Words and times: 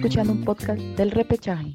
escuchando 0.00 0.32
un 0.32 0.44
podcast 0.46 0.80
del 0.80 1.10
repechaje. 1.10 1.70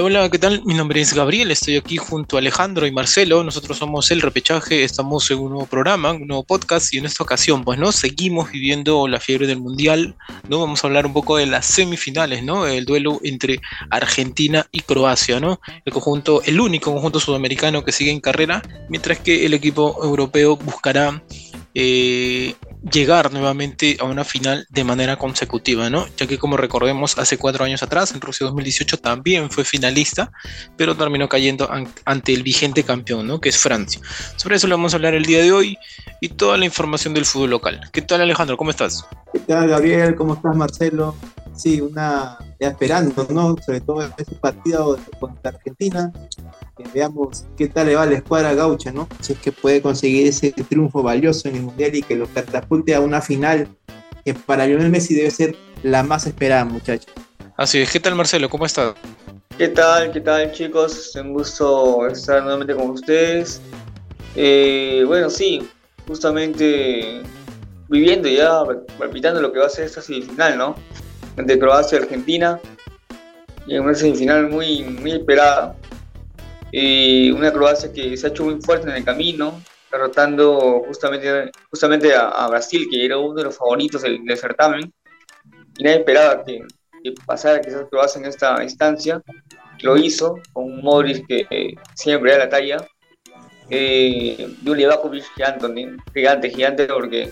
Hola, 0.00 0.30
¿qué 0.30 0.38
tal? 0.38 0.62
Mi 0.64 0.74
nombre 0.74 1.00
es 1.00 1.12
Gabriel, 1.12 1.50
estoy 1.50 1.76
aquí 1.76 1.96
junto 1.96 2.36
a 2.36 2.38
Alejandro 2.38 2.86
y 2.86 2.92
Marcelo, 2.92 3.42
nosotros 3.42 3.78
somos 3.78 4.12
El 4.12 4.20
Repechaje, 4.20 4.84
estamos 4.84 5.28
en 5.32 5.38
un 5.38 5.50
nuevo 5.50 5.66
programa, 5.66 6.12
un 6.12 6.28
nuevo 6.28 6.44
podcast 6.44 6.94
y 6.94 6.98
en 6.98 7.06
esta 7.06 7.24
ocasión, 7.24 7.64
pues, 7.64 7.80
¿no? 7.80 7.90
Seguimos 7.90 8.52
viviendo 8.52 9.08
la 9.08 9.18
fiebre 9.18 9.48
del 9.48 9.58
Mundial, 9.58 10.14
¿no? 10.48 10.60
Vamos 10.60 10.84
a 10.84 10.86
hablar 10.86 11.04
un 11.04 11.12
poco 11.12 11.36
de 11.36 11.46
las 11.46 11.66
semifinales, 11.66 12.44
¿no? 12.44 12.68
El 12.68 12.84
duelo 12.84 13.18
entre 13.24 13.60
Argentina 13.90 14.68
y 14.70 14.82
Croacia, 14.82 15.40
¿no? 15.40 15.60
El 15.84 15.92
conjunto, 15.92 16.42
el 16.44 16.60
único 16.60 16.92
conjunto 16.92 17.18
sudamericano 17.18 17.84
que 17.84 17.90
sigue 17.90 18.12
en 18.12 18.20
carrera, 18.20 18.62
mientras 18.88 19.18
que 19.18 19.46
el 19.46 19.54
equipo 19.54 19.98
europeo 20.00 20.56
buscará 20.56 21.24
eh, 21.80 22.56
llegar 22.90 23.32
nuevamente 23.32 23.98
a 24.00 24.04
una 24.04 24.24
final 24.24 24.66
de 24.68 24.82
manera 24.82 25.16
consecutiva, 25.16 25.88
¿no? 25.88 26.06
Ya 26.16 26.26
que 26.26 26.36
como 26.36 26.56
recordemos, 26.56 27.16
hace 27.18 27.38
cuatro 27.38 27.64
años 27.64 27.84
atrás, 27.84 28.12
en 28.12 28.20
Rusia 28.20 28.46
2018, 28.46 28.98
también 28.98 29.48
fue 29.48 29.64
finalista, 29.64 30.32
pero 30.76 30.96
terminó 30.96 31.28
cayendo 31.28 31.70
ante 32.04 32.34
el 32.34 32.42
vigente 32.42 32.82
campeón, 32.82 33.28
¿no? 33.28 33.40
Que 33.40 33.50
es 33.50 33.58
Francia. 33.58 34.00
Sobre 34.34 34.56
eso 34.56 34.66
le 34.66 34.74
vamos 34.74 34.92
a 34.92 34.96
hablar 34.96 35.14
el 35.14 35.24
día 35.24 35.40
de 35.40 35.52
hoy 35.52 35.78
y 36.20 36.30
toda 36.30 36.56
la 36.56 36.64
información 36.64 37.14
del 37.14 37.24
fútbol 37.24 37.50
local. 37.50 37.80
¿Qué 37.92 38.02
tal 38.02 38.22
Alejandro? 38.22 38.56
¿Cómo 38.56 38.70
estás? 38.70 39.06
¿Qué 39.32 39.38
tal 39.38 39.68
Gabriel? 39.68 40.16
¿Cómo 40.16 40.34
estás 40.34 40.56
Marcelo? 40.56 41.14
Sí, 41.54 41.80
una 41.80 42.38
esperando, 42.58 43.24
¿no? 43.30 43.54
Sobre 43.64 43.80
todo 43.82 44.02
en 44.02 44.12
este 44.16 44.34
partido 44.34 44.98
contra 45.20 45.52
Argentina, 45.52 46.12
veamos 46.92 47.44
qué 47.56 47.68
tal 47.68 47.86
le 47.86 47.94
va 47.94 48.02
a 48.02 48.06
la 48.06 48.16
escuadra 48.16 48.54
gaucha, 48.54 48.92
¿no? 48.92 49.08
Si 49.20 49.32
es 49.32 49.38
que 49.38 49.52
puede 49.52 49.82
conseguir 49.82 50.26
ese 50.26 50.52
triunfo 50.52 51.02
valioso 51.02 51.48
en 51.48 51.56
el 51.56 51.62
Mundial 51.62 51.94
y 51.94 52.02
que 52.02 52.16
lo 52.16 52.26
catapulte 52.26 52.94
a 52.94 53.00
una 53.00 53.20
final 53.20 53.68
que 54.24 54.34
para 54.34 54.66
Lionel 54.66 54.90
Messi 54.90 55.14
debe 55.14 55.30
ser 55.30 55.56
la 55.82 56.02
más 56.02 56.26
esperada, 56.26 56.64
muchachos. 56.64 57.12
Así 57.56 57.78
es, 57.78 57.90
¿qué 57.90 58.00
tal 58.00 58.14
Marcelo? 58.14 58.48
¿Cómo 58.48 58.66
estás? 58.66 58.94
¿Qué 59.56 59.68
tal? 59.68 60.12
¿Qué 60.12 60.20
tal 60.20 60.52
chicos? 60.52 61.16
Un 61.16 61.32
gusto 61.32 62.06
estar 62.06 62.42
nuevamente 62.42 62.74
con 62.74 62.90
ustedes. 62.90 63.60
Eh, 64.36 65.02
bueno, 65.06 65.28
sí, 65.28 65.68
justamente 66.06 67.22
viviendo 67.88 68.28
ya, 68.28 68.62
palpitando 68.98 69.40
lo 69.40 69.52
que 69.52 69.58
va 69.58 69.66
a 69.66 69.70
ser 69.70 69.86
esta 69.86 70.00
semifinal, 70.00 70.56
¿no? 70.56 70.76
Entre 71.36 71.58
Croacia 71.58 71.98
y 71.98 72.02
Argentina. 72.02 72.60
Y 73.66 73.74
en 73.74 73.82
una 73.82 73.94
semifinal 73.94 74.48
muy, 74.48 74.84
muy 74.84 75.12
esperada 75.12 75.74
y 76.72 77.30
una 77.30 77.52
Croacia 77.52 77.92
que 77.92 78.16
se 78.16 78.26
ha 78.26 78.30
hecho 78.30 78.44
muy 78.44 78.60
fuerte 78.60 78.88
en 78.88 78.96
el 78.96 79.04
camino, 79.04 79.60
derrotando 79.90 80.82
justamente, 80.86 81.50
justamente 81.70 82.14
a, 82.14 82.46
Brasil, 82.48 82.86
que 82.90 83.04
era 83.04 83.18
uno 83.18 83.34
de 83.34 83.44
los 83.44 83.56
favoritos 83.56 84.02
del, 84.02 84.20
certamen, 84.36 84.92
y 85.78 85.84
nadie 85.84 85.98
esperaba 85.98 86.44
que, 86.44 86.64
pasara 87.26 87.60
quizás 87.60 87.86
Croacia 87.90 88.20
en 88.20 88.26
esta 88.26 88.62
instancia, 88.62 89.22
lo 89.82 89.96
hizo 89.96 90.40
con 90.52 90.64
un 90.64 90.82
Modric 90.82 91.26
que 91.26 91.74
siempre 91.94 92.32
da 92.32 92.38
la 92.38 92.48
talla, 92.48 92.86
eh, 93.70 94.56
Julia 94.64 94.98
gigante, 95.34 95.96
gigante, 96.14 96.50
gigante, 96.50 96.86
porque 96.86 97.30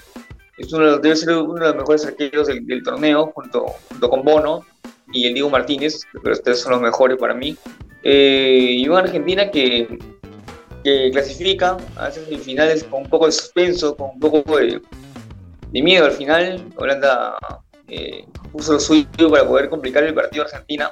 es 0.59 0.73
uno, 0.73 0.99
debe 0.99 1.17
ser 1.17 1.37
uno 1.37 1.55
de 1.55 1.69
los 1.69 1.77
mejores 1.77 2.07
arqueros 2.07 2.47
del, 2.47 2.83
torneo, 2.83 3.33
junto, 3.35 3.67
junto 3.89 4.11
con 4.11 4.23
Bono 4.23 4.65
y 5.13 5.27
el 5.27 5.35
Diego 5.35 5.51
Martínez, 5.51 6.03
pero 6.23 6.35
ustedes 6.35 6.61
son 6.61 6.73
los 6.73 6.81
mejores 6.81 7.17
para 7.19 7.35
mí. 7.35 7.57
Eh, 8.03 8.77
y 8.79 8.89
una 8.89 9.01
Argentina 9.01 9.51
que, 9.51 9.99
que 10.85 11.11
clasifica 11.11 11.77
a 11.97 12.09
esas 12.09 12.25
semifinales 12.25 12.85
con 12.85 13.03
un 13.03 13.11
poco 13.11 13.27
de 13.27 13.33
suspenso, 13.33 13.97
con 13.97 14.11
un 14.11 14.21
poco 14.21 14.59
de, 14.59 14.81
miedo 15.73 16.05
al 16.05 16.13
final. 16.13 16.65
Holanda 16.77 17.37
eh, 17.89 18.25
puso 18.53 18.75
lo 18.75 18.81
suyo 18.81 19.31
para 19.31 19.47
poder 19.47 19.69
complicar 19.69 20.05
el 20.05 20.15
partido 20.15 20.45
a 20.45 20.47
Argentina. 20.47 20.91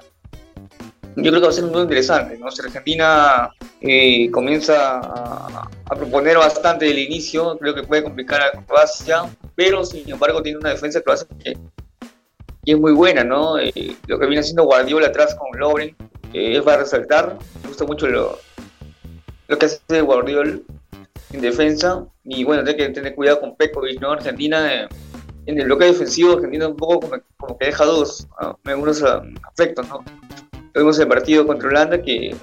Yo 1.16 1.30
creo 1.30 1.34
que 1.34 1.46
va 1.46 1.48
a 1.50 1.52
ser 1.52 1.64
muy 1.64 1.82
interesante. 1.82 2.36
¿no? 2.38 2.50
Si 2.50 2.60
Argentina 2.60 3.50
eh, 3.80 4.28
comienza 4.32 4.98
a, 4.98 5.70
proponer 5.96 6.36
bastante 6.38 6.86
del 6.86 6.98
inicio, 6.98 7.56
creo 7.58 7.72
que 7.72 7.84
puede 7.84 8.02
complicar 8.02 8.42
a 8.42 8.50
Croacia, 8.64 9.22
pero 9.54 9.84
sin 9.84 10.10
embargo 10.10 10.42
tiene 10.42 10.58
una 10.58 10.70
defensa 10.70 11.00
Croacia 11.00 11.28
que, 11.38 11.56
que 12.64 12.72
es 12.72 12.78
muy 12.78 12.92
buena, 12.92 13.24
¿no? 13.24 13.56
lo 13.56 14.18
que 14.18 14.26
viene 14.26 14.40
haciendo 14.40 14.64
Guardiola 14.64 15.08
atrás 15.08 15.34
con 15.34 15.58
Lovren 15.58 15.96
es 16.32 16.62
para 16.62 16.78
resaltar. 16.78 17.38
Me 17.62 17.68
gusta 17.68 17.84
mucho 17.84 18.08
lo, 18.08 18.38
lo 19.48 19.58
que 19.58 19.66
hace 19.66 20.00
Guardiola 20.00 20.58
en 21.32 21.40
defensa. 21.40 22.04
Y 22.24 22.44
bueno, 22.44 22.62
hay 22.66 22.76
que 22.76 22.88
tener 22.88 23.14
cuidado 23.14 23.40
con 23.40 23.56
Pekovic, 23.56 24.00
¿no? 24.00 24.12
Argentina, 24.12 24.72
eh, 24.72 24.88
en 25.46 25.60
el 25.60 25.66
bloque 25.66 25.86
defensivo, 25.86 26.32
Argentina 26.32 26.68
un 26.68 26.76
poco 26.76 27.08
como, 27.36 27.58
que 27.58 27.66
deja 27.66 27.84
dos, 27.84 28.26
en 28.64 28.70
algunos 28.70 29.02
ah, 29.02 29.22
aspectos, 29.42 29.86
¿no? 29.88 30.04
Vemos 30.72 30.98
el 30.98 31.06
partido 31.06 31.46
contra 31.46 31.68
Holanda 31.68 32.02
que, 32.02 32.34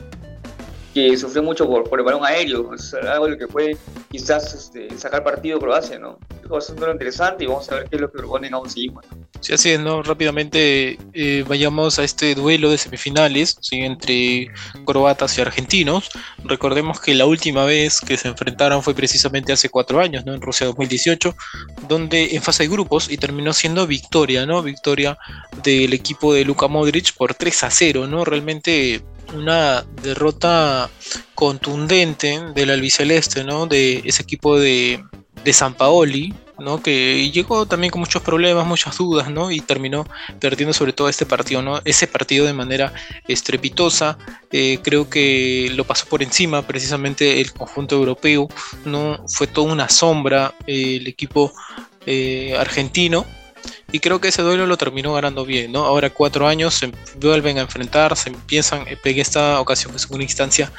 que 0.94 1.16
sufrió 1.18 1.44
mucho 1.44 1.68
por, 1.68 1.90
por 1.90 2.00
el 2.00 2.06
balón 2.06 2.26
aéreo, 2.26 2.74
es 2.74 2.94
algo 2.94 3.28
lo 3.28 3.38
que 3.38 3.48
puede 3.48 3.78
quizás 4.10 4.54
este, 4.54 4.98
sacar 4.98 5.24
partido 5.24 5.60
Croacia, 5.60 5.98
¿no? 5.98 6.18
Es 6.58 6.70
un 6.70 6.92
interesante 6.92 7.46
y 7.46 7.48
vamos 7.48 7.72
a 7.72 7.76
ver 7.76 7.90
qué 7.90 7.96
es 7.96 8.02
lo 8.02 8.12
que 8.12 8.18
proponen 8.18 8.54
aún 8.54 8.70
seguimos. 8.70 9.06
¿no? 9.10 9.18
Sí, 9.40 9.54
así 9.54 9.72
es, 9.72 9.80
¿no? 9.80 10.04
Rápidamente 10.04 11.00
eh, 11.14 11.46
vayamos 11.48 11.98
a 11.98 12.04
este 12.04 12.36
duelo 12.36 12.70
de 12.70 12.78
semifinales 12.78 13.58
¿sí? 13.62 13.80
entre 13.80 14.50
croatas 14.86 15.38
y 15.38 15.42
argentinos. 15.42 16.10
Recordemos 16.44 17.00
que 17.00 17.16
la 17.16 17.26
última 17.26 17.64
vez 17.66 18.02
que 18.02 18.18
se 18.18 18.28
enfrentaron 18.28 18.84
fue 18.84 18.94
precisamente 18.94 19.54
hace 19.54 19.70
cuatro 19.70 20.00
años, 20.00 20.26
¿no? 20.26 20.34
En 20.34 20.42
Rusia 20.42 20.68
2018, 20.68 21.36
donde 21.88 22.36
en 22.36 22.42
fase 22.42 22.64
de 22.64 22.70
grupos 22.70 23.10
y 23.10 23.18
terminó 23.18 23.54
siendo 23.54 23.88
victoria, 23.88 24.46
¿no? 24.46 24.62
Victoria 24.62 25.18
del 25.64 25.94
equipo 25.94 26.34
de 26.34 26.46
Luka 26.46 26.68
Modric 26.68 27.14
por 27.16 27.34
3 27.34 27.64
a 27.64 27.72
0, 27.72 28.08
¿no? 28.08 28.26
Realmente 28.26 29.02
una 29.34 29.86
derrota 30.04 30.90
contundente 31.36 32.40
del 32.54 32.70
albiceleste, 32.70 33.44
¿no? 33.44 33.66
De 33.66 34.02
ese 34.06 34.24
equipo 34.24 34.60
de, 34.60 35.04
de 35.44 35.54
San 35.54 35.74
Paoli, 35.74 36.34
¿no? 36.62 36.82
que 36.82 37.30
llegó 37.32 37.66
también 37.66 37.92
con 37.92 38.00
muchos 38.00 38.22
problemas, 38.22 38.66
muchas 38.66 38.98
dudas, 38.98 39.30
¿no? 39.30 39.52
y 39.52 39.60
terminó 39.60 40.06
perdiendo 40.40 40.74
sobre 40.74 40.94
todo 40.94 41.10
este 41.10 41.26
partido, 41.26 41.62
¿no? 41.62 41.82
ese 41.84 42.08
partido 42.08 42.46
de 42.46 42.54
manera 42.54 42.94
estrepitosa, 43.28 44.18
eh, 44.52 44.80
creo 44.82 45.10
que 45.10 45.72
lo 45.74 45.84
pasó 45.86 46.06
por 46.06 46.24
encima 46.24 46.62
precisamente 46.62 47.42
el 47.42 47.52
conjunto 47.52 47.96
europeo, 47.96 48.48
¿no? 48.86 49.26
fue 49.28 49.48
toda 49.48 49.72
una 49.74 49.90
sombra 49.90 50.54
eh, 50.68 50.98
el 50.98 51.08
equipo 51.08 51.52
eh, 52.06 52.56
argentino, 52.58 53.26
y 53.92 54.00
creo 54.00 54.22
que 54.22 54.30
ese 54.30 54.42
duelo 54.42 54.66
lo 54.66 54.78
terminó 54.78 55.14
ganando 55.14 55.46
bien, 55.46 55.72
¿no? 55.72 55.86
Ahora 55.86 56.10
cuatro 56.10 56.48
años 56.48 56.76
se 56.76 56.92
vuelven 57.20 57.58
a 57.58 57.62
enfrentar, 57.62 58.16
se 58.16 58.30
empiezan, 58.30 58.86
en 58.88 58.98
esta 59.04 59.60
ocasión 59.60 59.96
es 59.96 60.06
una 60.08 60.24
instancia 60.24 60.72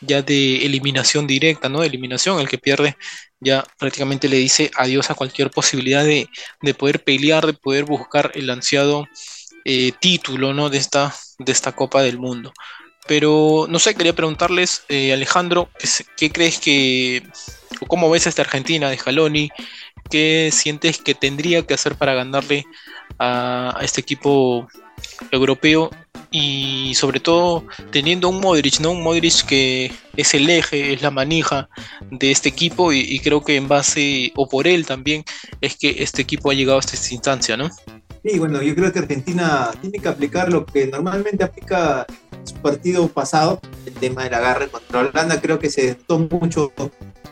ya 0.00 0.22
de 0.22 0.66
eliminación 0.66 1.26
directa, 1.26 1.68
¿no? 1.68 1.80
De 1.80 1.86
eliminación, 1.86 2.40
el 2.40 2.48
que 2.48 2.58
pierde 2.58 2.96
ya 3.40 3.64
prácticamente 3.78 4.28
le 4.28 4.36
dice 4.36 4.70
adiós 4.76 5.10
a 5.10 5.14
cualquier 5.14 5.50
posibilidad 5.50 6.04
de, 6.04 6.28
poder 6.74 7.02
pelear, 7.04 7.46
de 7.46 7.54
poder 7.54 7.84
buscar 7.84 8.32
el 8.34 8.50
ansiado 8.50 9.06
eh, 9.64 9.92
título, 10.00 10.54
¿no? 10.54 10.68
De 10.70 10.78
esta, 10.78 11.14
de 11.38 11.52
esta 11.52 11.72
Copa 11.72 12.02
del 12.02 12.18
Mundo. 12.18 12.52
Pero 13.06 13.66
no 13.68 13.78
sé, 13.78 13.94
quería 13.94 14.14
preguntarles, 14.14 14.82
eh, 14.88 15.12
Alejandro, 15.12 15.70
¿qué, 16.16 16.30
crees 16.30 16.58
que, 16.58 17.22
o 17.80 17.86
cómo 17.86 18.10
ves 18.10 18.26
esta 18.26 18.42
Argentina 18.42 18.90
de 18.90 18.98
Jaloni? 18.98 19.50
¿Qué 20.10 20.50
sientes 20.52 20.98
que 20.98 21.14
tendría 21.14 21.62
que 21.62 21.74
hacer 21.74 21.96
para 21.96 22.14
ganarle 22.14 22.64
a 23.18 23.78
este 23.82 24.00
equipo 24.00 24.68
europeo 25.30 25.90
y 26.30 26.94
sobre 26.94 27.20
todo 27.20 27.64
teniendo 27.90 28.28
un 28.28 28.40
Modric, 28.40 28.80
¿no? 28.80 28.90
Un 28.90 29.02
Modric 29.02 29.44
que 29.46 29.92
es 30.16 30.34
el 30.34 30.48
eje, 30.50 30.92
es 30.92 31.02
la 31.02 31.10
manija 31.10 31.68
de 32.10 32.30
este 32.30 32.48
equipo 32.48 32.92
y, 32.92 33.18
creo 33.20 33.42
que 33.42 33.56
en 33.56 33.68
base 33.68 34.32
o 34.36 34.48
por 34.48 34.66
él 34.66 34.86
también 34.86 35.24
es 35.60 35.76
que 35.76 36.02
este 36.02 36.22
equipo 36.22 36.50
ha 36.50 36.54
llegado 36.54 36.78
hasta 36.78 36.94
esta 36.94 37.14
instancia, 37.14 37.56
¿no? 37.56 37.70
Sí, 38.24 38.38
bueno, 38.38 38.60
yo 38.60 38.74
creo 38.74 38.92
que 38.92 38.98
Argentina 38.98 39.70
tiene 39.80 39.98
que 39.98 40.08
aplicar 40.08 40.52
lo 40.52 40.66
que 40.66 40.86
normalmente 40.88 41.44
aplica 41.44 42.06
su 42.46 42.54
partido 42.56 43.08
pasado, 43.08 43.60
el 43.84 43.94
tema 43.94 44.24
del 44.24 44.34
agarre 44.34 44.68
contra 44.68 45.00
Holanda, 45.00 45.40
creo 45.40 45.58
que 45.58 45.70
se 45.70 45.96
notó 45.96 46.18
mucho 46.18 46.72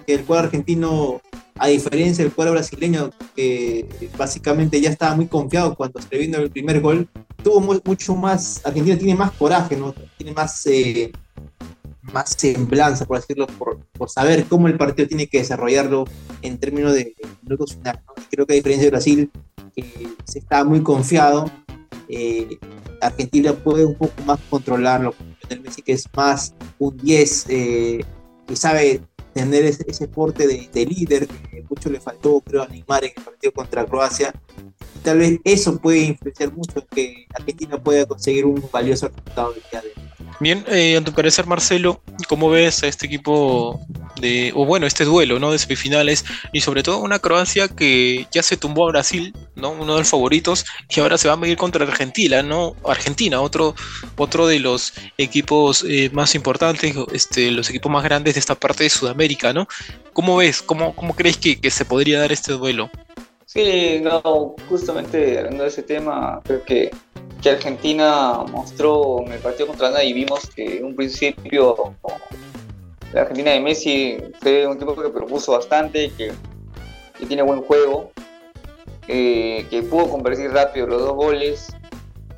que 0.07 0.15
el 0.15 0.25
cuadro 0.25 0.47
argentino 0.47 1.21
a 1.57 1.69
diferencia 1.69 2.25
del 2.25 2.33
cuadro 2.33 2.53
brasileño, 2.53 3.11
que 3.37 3.89
básicamente 4.19 4.81
ya 4.81 4.91
estaba 4.91 5.15
muy 5.15 5.27
confiado 5.27 5.75
cuando 5.75 6.01
se 6.01 6.19
vino 6.19 6.39
el 6.39 6.51
primer 6.51 6.81
gol, 6.81 7.09
tuvo 7.43 7.81
mucho 7.85 8.15
más, 8.17 8.61
Argentina 8.65 8.99
tiene 8.99 9.15
más 9.15 9.33
coraje, 9.33 9.77
¿no? 9.77 9.95
tiene 10.17 10.33
más, 10.33 10.67
eh, 10.67 11.13
más 12.03 12.35
semblanza, 12.37 13.05
por 13.05 13.21
decirlo, 13.21 13.47
por, 13.47 13.79
por, 13.93 14.11
saber 14.11 14.45
cómo 14.47 14.67
el 14.67 14.77
partido 14.77 15.07
tiene 15.07 15.29
que 15.29 15.39
desarrollarlo 15.39 16.05
en 16.43 16.59
términos 16.59 16.95
de 16.95 17.15
minutos 17.43 17.75
finales. 17.75 18.03
Creo 18.31 18.47
que 18.47 18.55
a 18.55 18.57
diferencia 18.57 18.87
de 18.87 18.91
Brasil, 18.91 19.31
se 20.25 20.39
estaba 20.39 20.65
muy 20.65 20.83
confiado, 20.83 21.51
eh, 22.17 22.59
Argentina 23.01 23.53
puede 23.53 23.85
un 23.85 23.95
poco 23.95 24.15
más 24.25 24.39
controlarlo. 24.49 25.15
Messi 25.63 25.83
que 25.83 25.93
es 25.93 26.09
más 26.17 26.55
un 26.79 26.97
10 26.97 27.47
eh, 27.49 28.05
que 28.47 28.57
sabe 28.57 29.03
tener 29.35 29.65
ese, 29.65 29.85
ese 29.89 30.09
porte 30.09 30.47
de, 30.47 30.69
de, 30.73 30.87
líder 30.87 31.27
que 31.27 31.65
mucho 31.69 31.91
le 31.91 32.01
faltó, 32.01 32.41
creo, 32.41 32.63
a 32.63 32.67
en 32.67 32.75
el 32.75 33.23
partido 33.25 33.53
contra 33.53 33.85
Croacia. 33.85 34.33
tal 35.03 35.19
vez 35.19 35.41
eso 35.45 35.77
puede 35.79 35.99
influenciar 35.99 36.53
mucho 36.53 36.79
en 36.79 36.87
que 36.87 37.27
Argentina 37.35 37.83
pueda 37.83 38.07
conseguir 38.07 38.47
un 38.47 38.65
valioso 38.73 39.09
resultado. 39.09 39.55
Bien, 40.41 40.65
eh, 40.69 40.97
a 40.97 41.05
tu 41.05 41.13
parecer, 41.13 41.47
Marcelo, 41.47 42.01
¿cómo 42.29 42.49
ves 42.49 42.83
a 42.85 42.87
este 42.87 43.07
equipo 43.07 43.81
o 44.55 44.65
bueno, 44.65 44.87
este 44.87 45.05
duelo, 45.05 45.39
¿no? 45.39 45.53
De 45.53 45.59
semifinales 45.59 46.25
y 46.53 46.61
sobre 46.61 46.83
todo 46.83 46.99
una 46.99 47.19
Croacia 47.19 47.69
que 47.69 48.27
ya 48.31 48.43
se 48.43 48.57
tumbó 48.57 48.85
a 48.85 48.93
Brasil, 48.93 49.35
¿no? 49.55 49.71
Uno 49.71 49.95
de 49.95 50.01
los 50.01 50.09
favoritos 50.09 50.65
y 50.89 51.01
ahora 51.01 51.19
se 51.19 51.29
va 51.29 51.35
a 51.35 51.37
medir 51.37 51.57
contra 51.57 51.85
Argentina, 51.85 52.43
¿no? 52.43 52.77
Argentina, 52.87 53.41
otro, 53.41 53.75
otro 54.17 54.47
de 54.47 54.61
los 54.61 54.95
equipos 55.19 55.85
eh, 55.89 56.11
más 56.13 56.35
importantes, 56.35 56.95
este, 57.13 57.51
los 57.51 57.69
equipos 57.71 57.91
más 57.91 58.05
grandes 58.05 58.35
de 58.35 58.41
esta 58.41 58.55
parte 58.55 58.85
de 58.85 58.91
Sudamérica, 58.91 59.53
¿no? 59.53 59.67
¿Cómo 60.13 60.37
ves? 60.37 60.63
¿Cómo, 60.63 60.95
cómo 60.95 61.15
crees 61.15 61.37
que, 61.37 61.61
que 61.61 61.71
se 61.71 61.85
podría 61.85 62.21
dar 62.21 62.33
este 62.33 62.53
duelo? 62.53 62.91
Sí, 63.47 64.01
no, 64.03 64.57
justamente 64.69 65.39
hablando 65.39 65.63
de 65.63 65.69
ese 65.69 65.83
tema, 65.83 66.41
creo 66.45 66.65
que 66.65 66.91
que 67.45 67.51
Argentina 67.51 68.43
mostró 68.51 69.23
en 69.27 69.33
el 69.33 69.39
partido 69.39 69.67
contra 69.67 69.91
Ghana 69.91 70.03
y 70.03 70.15
vimos 70.15 70.49
que 70.49 70.79
en 70.79 70.85
un 70.87 70.97
principio 70.97 71.95
la 73.15 73.21
Argentina 73.21 73.53
de 73.53 73.61
Messi 73.61 74.19
fue 74.41 74.67
un 74.67 74.75
equipo 74.75 74.97
que 74.97 75.09
propuso 75.09 75.53
bastante, 75.53 76.11
que, 76.19 76.33
tiene 77.29 77.43
buen 77.43 77.63
juego, 77.63 78.11
eh, 79.07 79.67
que 79.71 79.83
pudo 79.85 80.11
convertir 80.11 80.51
rápido 80.51 80.89
los 80.89 81.01
dos 81.01 81.15
goles, 81.15 81.75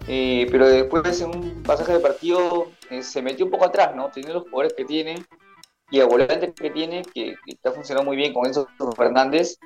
eh, 0.06 0.46
pero 0.50 0.68
después 0.68 1.20
en 1.22 1.30
un 1.30 1.62
pasaje 1.62 1.94
de 1.94 2.00
partido 2.00 2.68
eh, 2.90 3.02
se 3.02 3.22
metió 3.22 3.46
un 3.46 3.50
poco 3.50 3.64
atrás, 3.64 3.96
¿no? 3.96 4.10
Tiene 4.10 4.34
los 4.34 4.42
jugadores 4.42 4.74
que 4.74 4.84
tiene 4.84 5.24
y 5.90 5.98
el 5.98 6.06
volante 6.06 6.52
que 6.52 6.70
tiene, 6.70 7.02
que, 7.02 7.34
que 7.44 7.52
está 7.52 7.72
funcionando 7.72 8.06
muy 8.06 8.16
bien 8.16 8.34
con 8.34 8.46
Enzo 8.46 8.68
Fernández, 8.94 9.58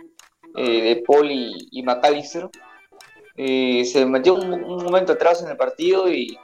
de 0.54 1.02
Paul 1.06 1.30
y, 1.30 1.68
y 1.70 1.82
McAllister 1.82 2.48
se 3.36 4.06
metió 4.06 4.34
un, 4.34 4.82
momento 4.82 5.12
atrás 5.12 5.42
en 5.42 5.50
el 5.50 5.56
partido 5.56 6.10
y, 6.10 6.38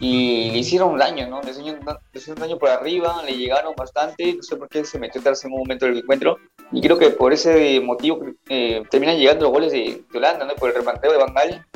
y 0.00 0.50
le 0.50 0.58
hicieron 0.58 0.96
daño, 0.96 1.28
¿no? 1.28 1.42
Le 1.42 1.50
hicieron, 1.50 2.40
daño 2.40 2.58
por 2.58 2.70
arriba, 2.70 3.22
le 3.22 3.36
llegaron 3.36 3.74
bastante, 3.76 4.34
no 4.34 4.42
sé 4.42 4.56
por 4.56 4.68
qué 4.68 4.82
se 4.82 4.98
metió 4.98 5.20
atrás 5.20 5.44
en 5.44 5.52
un 5.52 5.58
momento 5.58 5.84
del 5.84 5.98
encuentro. 5.98 6.38
Y 6.72 6.80
creo 6.80 6.98
que 6.98 7.10
por 7.10 7.34
ese 7.34 7.80
motivo 7.80 8.20
eh, 8.48 8.82
terminan 8.90 9.18
llegando 9.18 9.44
los 9.44 9.52
goles 9.52 9.72
de, 9.72 10.02
Holanda, 10.14 10.46
¿no? 10.46 10.54
Por 10.54 10.70
el 10.70 10.76
remanteo 10.76 11.12
de 11.12 11.18
Bangal. 11.18 11.66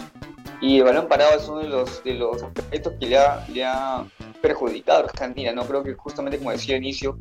Y 0.63 0.79
el 0.79 0.85
balón 0.85 1.07
parado 1.07 1.37
es 1.37 1.47
uno 1.47 1.59
de 1.59 1.69
los, 1.69 2.03
de 2.03 2.15
los 2.15 2.43
aspectos 2.43 2.95
que 2.99 3.07
le 3.07 3.19
ha, 3.19 3.47
le 3.53 3.63
ha 3.63 4.07
perjudicado 4.41 5.01
a 5.01 5.05
Argentina, 5.05 5.53
¿no? 5.53 5.67
Creo 5.67 5.83
que 5.83 5.93
justamente 5.93 6.39
como 6.39 6.53
decía 6.53 6.77
al 6.77 6.83
inicio, 6.83 7.19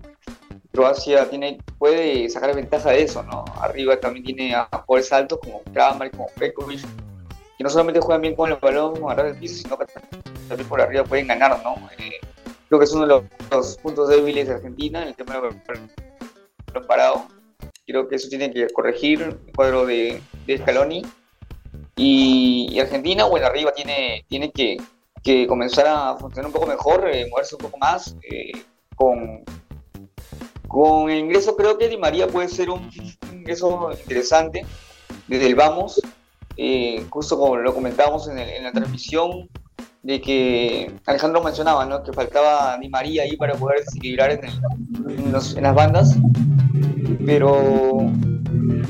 Croacia 0.72 1.30
tiene, 1.30 1.60
puede 1.78 2.30
sacar 2.30 2.56
ventaja 2.56 2.92
de 2.92 3.04
eso, 3.04 3.24
¿no? 3.24 3.44
Arriba 3.60 4.00
también 4.00 4.24
tiene 4.24 4.56
a 4.56 4.70
jugadores 4.86 5.12
altos 5.12 5.40
como 5.40 5.62
Kramer, 5.74 6.12
como 6.12 6.28
Pekovic, 6.38 6.82
no 7.64 7.70
solamente 7.70 8.02
juegan 8.02 8.22
bien 8.22 8.36
con 8.36 8.52
el 8.52 8.58
balón 8.58 8.98
agarrar 9.06 9.28
el 9.28 9.38
piso, 9.38 9.56
sino 9.56 9.78
que 9.78 9.86
también 10.50 10.68
por 10.68 10.82
arriba 10.82 11.06
pueden 11.06 11.28
ganar, 11.28 11.64
¿no? 11.64 11.76
Eh, 11.98 12.20
creo 12.68 12.78
que 12.78 12.86
es 12.86 12.92
uno 12.92 13.08
de 13.08 13.24
los, 13.50 13.78
puntos 13.78 14.10
débiles 14.10 14.50
de 14.50 14.56
Argentina 14.56 15.02
en 15.02 15.08
el 15.08 15.16
tema 15.16 15.36
del 15.36 15.44
balón 15.44 15.92
parado. 16.88 17.28
Creo 17.88 18.08
que 18.10 18.16
eso 18.16 18.28
tiene 18.28 18.52
que 18.52 18.68
corregir 18.68 19.22
el 19.22 19.54
cuadro 19.56 19.86
de, 19.86 20.22
de 20.46 20.58
Scaloni. 20.58 21.04
Y, 21.96 22.78
Argentina, 22.80 23.26
bueno, 23.26 23.46
arriba 23.46 23.72
tiene, 23.74 24.26
tiene 24.28 24.52
que, 24.52 24.78
que, 25.24 25.48
comenzar 25.48 25.88
a 25.88 26.18
funcionar 26.18 26.48
un 26.48 26.54
poco 26.54 26.66
mejor, 26.66 27.08
eh, 27.10 27.28
moverse 27.30 27.56
un 27.56 27.62
poco 27.62 27.78
más. 27.78 28.16
Eh, 28.30 28.52
con, 28.96 29.44
con 30.68 31.10
el 31.10 31.20
ingreso, 31.20 31.56
creo 31.56 31.78
que 31.78 31.88
Di 31.88 31.98
María 31.98 32.28
puede 32.28 32.50
ser 32.50 32.70
un 32.70 32.90
ingreso 33.32 33.92
interesante 33.94 34.66
desde 35.28 35.48
el 35.48 35.56
vamos 35.56 36.02
eh, 36.58 37.06
justo 37.10 37.38
como 37.38 37.58
lo 37.58 37.74
comentábamos 37.74 38.28
en, 38.28 38.64
la 38.64 38.72
transmisión, 38.72 39.50
de 40.04 40.20
que 40.20 40.92
Alejandro 41.06 41.42
mencionaba, 41.42 41.86
¿no? 41.86 42.04
Que 42.04 42.12
faltaba 42.12 42.78
Di 42.78 42.90
María 42.90 43.24
ahí 43.24 43.38
para 43.38 43.56
poder 43.56 43.80
desequilibrar 43.86 44.32
en, 44.32 45.32
las 45.32 45.76
bandas. 45.76 46.18
Pero, 47.26 48.12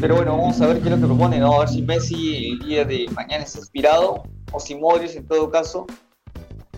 pero 0.01 0.15
bueno, 0.15 0.37
vamos 0.37 0.59
a 0.61 0.67
ver 0.67 0.79
qué 0.79 0.85
es 0.85 0.95
lo 0.95 0.97
que 0.99 1.05
propone, 1.05 1.39
¿no? 1.39 1.53
A 1.53 1.59
ver 1.59 1.69
si 1.69 1.81
Messi 1.83 2.51
el 2.51 2.59
día 2.59 2.85
de 2.85 3.05
mañana 3.13 3.43
está 3.43 3.59
inspirado, 3.59 4.23
o 4.51 4.59
si 4.59 4.75
Modric 4.75 5.15
en 5.15 5.27
todo 5.27 5.51
caso 5.51 5.85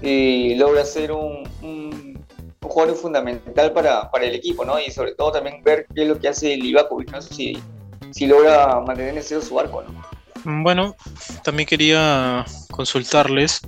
eh, 0.01 0.55
logra 0.57 0.83
ser 0.85 1.11
un, 1.11 1.47
un, 1.61 2.25
jugador 2.61 2.95
fundamental 2.95 3.71
para, 3.71 4.09
para, 4.11 4.25
el 4.25 4.35
equipo, 4.35 4.65
¿no? 4.65 4.79
Y 4.79 4.91
sobre 4.91 5.13
todo 5.13 5.31
también 5.31 5.63
ver 5.63 5.85
qué 5.95 6.01
es 6.01 6.07
lo 6.09 6.19
que 6.19 6.27
hace 6.27 6.57
Livakovic, 6.57 7.11
no 7.11 7.21
si, 7.21 7.57
si 8.11 8.25
logra 8.25 8.81
mantener 8.81 9.17
en 9.17 9.41
su 9.41 9.59
arco, 9.59 9.83
¿no? 9.83 10.14
Bueno, 10.45 10.95
también 11.43 11.67
quería 11.67 12.45
consultarles. 12.69 13.61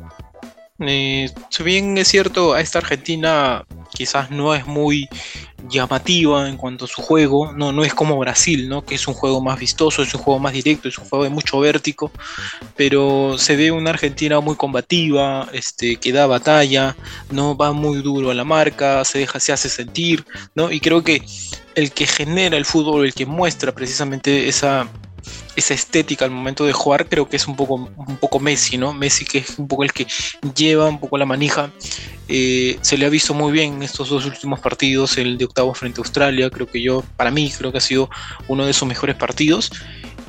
Eh, 0.79 1.31
si 1.49 1.63
bien 1.63 1.97
es 1.97 2.07
cierto, 2.07 2.53
a 2.53 2.61
esta 2.61 2.77
Argentina 2.77 3.65
quizás 3.91 4.29
no 4.29 4.53
es 4.53 4.67
muy 4.67 5.09
llamativa 5.67 6.47
en 6.47 6.55
cuanto 6.55 6.85
a 6.85 6.87
su 6.87 7.01
juego, 7.01 7.51
no, 7.51 7.71
no 7.71 7.83
es 7.83 7.95
como 7.95 8.19
Brasil, 8.19 8.69
¿no? 8.69 8.85
que 8.85 8.93
es 8.93 9.07
un 9.07 9.15
juego 9.15 9.41
más 9.41 9.59
vistoso, 9.59 10.03
es 10.03 10.13
un 10.13 10.21
juego 10.21 10.39
más 10.39 10.53
directo, 10.53 10.87
es 10.87 10.99
un 10.99 11.05
juego 11.05 11.23
de 11.23 11.31
mucho 11.31 11.59
vértigo, 11.59 12.11
pero 12.75 13.39
se 13.39 13.55
ve 13.55 13.71
una 13.71 13.89
Argentina 13.89 14.39
muy 14.39 14.55
combativa, 14.55 15.49
este, 15.51 15.95
que 15.95 16.11
da 16.11 16.27
batalla, 16.27 16.95
no 17.31 17.57
va 17.57 17.71
muy 17.71 18.03
duro 18.03 18.29
a 18.29 18.35
la 18.35 18.43
marca, 18.43 19.03
se 19.03 19.17
deja, 19.17 19.39
se 19.39 19.51
hace 19.51 19.69
sentir, 19.69 20.25
¿no? 20.53 20.71
y 20.71 20.79
creo 20.79 21.03
que 21.03 21.23
el 21.73 21.91
que 21.91 22.05
genera 22.05 22.55
el 22.55 22.65
fútbol, 22.65 23.05
el 23.05 23.15
que 23.15 23.25
muestra 23.25 23.73
precisamente 23.73 24.47
esa 24.47 24.87
esa 25.55 25.73
estética 25.73 26.25
al 26.25 26.31
momento 26.31 26.65
de 26.65 26.73
jugar, 26.73 27.07
creo 27.07 27.27
que 27.27 27.35
es 27.35 27.47
un 27.47 27.55
poco, 27.55 27.75
un 27.75 28.17
poco 28.17 28.39
Messi, 28.39 28.77
¿no? 28.77 28.93
Messi 28.93 29.25
que 29.25 29.39
es 29.39 29.57
un 29.57 29.67
poco 29.67 29.83
el 29.83 29.91
que 29.91 30.05
lleva 30.55 30.87
un 30.87 30.99
poco 30.99 31.17
la 31.17 31.25
manija. 31.25 31.71
Eh, 32.27 32.77
se 32.81 32.97
le 32.97 33.05
ha 33.05 33.09
visto 33.09 33.33
muy 33.33 33.51
bien 33.51 33.75
en 33.75 33.83
estos 33.83 34.09
dos 34.09 34.25
últimos 34.25 34.59
partidos, 34.59 35.17
el 35.17 35.37
de 35.37 35.45
octavo 35.45 35.73
frente 35.73 35.99
a 35.99 36.03
Australia, 36.03 36.49
creo 36.49 36.67
que 36.67 36.81
yo, 36.81 37.03
para 37.15 37.31
mí, 37.31 37.51
creo 37.57 37.71
que 37.71 37.77
ha 37.77 37.81
sido 37.81 38.09
uno 38.47 38.65
de 38.65 38.73
sus 38.73 38.87
mejores 38.87 39.15
partidos. 39.15 39.71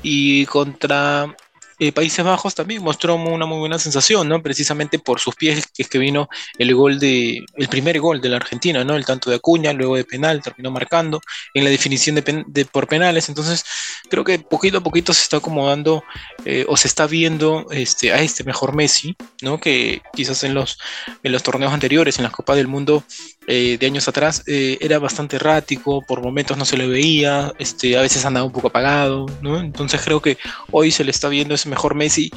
Y 0.03 0.47
contra 0.47 1.35
eh, 1.79 1.93
Países 1.93 2.25
Bajos 2.25 2.55
también 2.55 2.83
mostró 2.83 3.15
una 3.15 3.47
muy 3.47 3.59
buena 3.59 3.79
sensación, 3.79 4.29
¿no? 4.29 4.43
Precisamente 4.43 4.99
por 4.99 5.21
sus 5.21 5.35
pies 5.37 5.67
que 5.73 5.83
es 5.83 5.89
que 5.89 5.99
vino 5.99 6.29
el 6.59 6.75
gol 6.75 6.99
de, 6.99 7.45
el 7.55 7.69
primer 7.69 8.01
gol 8.01 8.21
de 8.21 8.29
la 8.29 8.37
Argentina, 8.37 8.85
¿no? 8.85 8.97
El 8.97 9.05
tanto 9.05 9.31
de 9.31 9.37
Acuña, 9.37 9.73
luego 9.73 9.97
de 9.97 10.05
penal, 10.05 10.43
terminó 10.43 10.71
marcando 10.71 11.21
en 11.55 11.65
la 11.65 11.71
definición 11.71 12.17
de, 12.17 12.65
por 12.65 12.89
penales. 12.89 13.29
Entonces, 13.29 13.65
creo 14.11 14.25
que 14.25 14.41
poquito 14.41 14.79
a 14.79 14.83
poquito 14.83 15.13
se 15.13 15.23
está 15.23 15.37
acomodando 15.37 16.03
eh, 16.45 16.65
o 16.69 16.77
se 16.77 16.89
está 16.89 17.07
viendo 17.07 17.67
este, 17.71 18.13
a 18.13 18.21
este 18.23 18.45
mejor 18.45 18.75
Messi, 18.75 19.17
¿no? 19.43 19.61
Que 19.61 20.03
quizás 20.13 20.43
en 20.45 20.55
los, 20.55 20.79
en 21.23 21.33
los 21.33 21.43
torneos 21.43 21.73
anteriores, 21.73 22.19
en 22.19 22.25
la 22.25 22.31
Copa 22.31 22.57
del 22.57 22.67
Mundo 22.67 23.05
eh, 23.47 23.79
de 23.79 23.87
años 23.87 24.09
atrás, 24.09 24.43
era 24.47 24.99
bastante 24.99 25.37
errático, 25.37 26.03
por 26.03 26.23
momentos 26.23 26.57
no 26.59 26.65
se 26.65 26.77
le 26.77 26.87
veía, 26.87 27.53
este, 27.59 27.97
a 27.97 28.03
veces 28.03 28.25
andaba 28.25 28.45
un 28.45 28.53
poco 28.53 28.69
apagado, 28.69 29.27
¿no? 29.41 29.61
Entonces 29.61 30.01
creo 30.03 30.21
que 30.21 30.39
hoy 30.71 30.91
se 30.91 31.05
le 31.05 31.11
está 31.11 31.29
viendo 31.29 31.55
ese 31.55 31.68
mejor 31.69 31.95
Messi. 31.95 32.31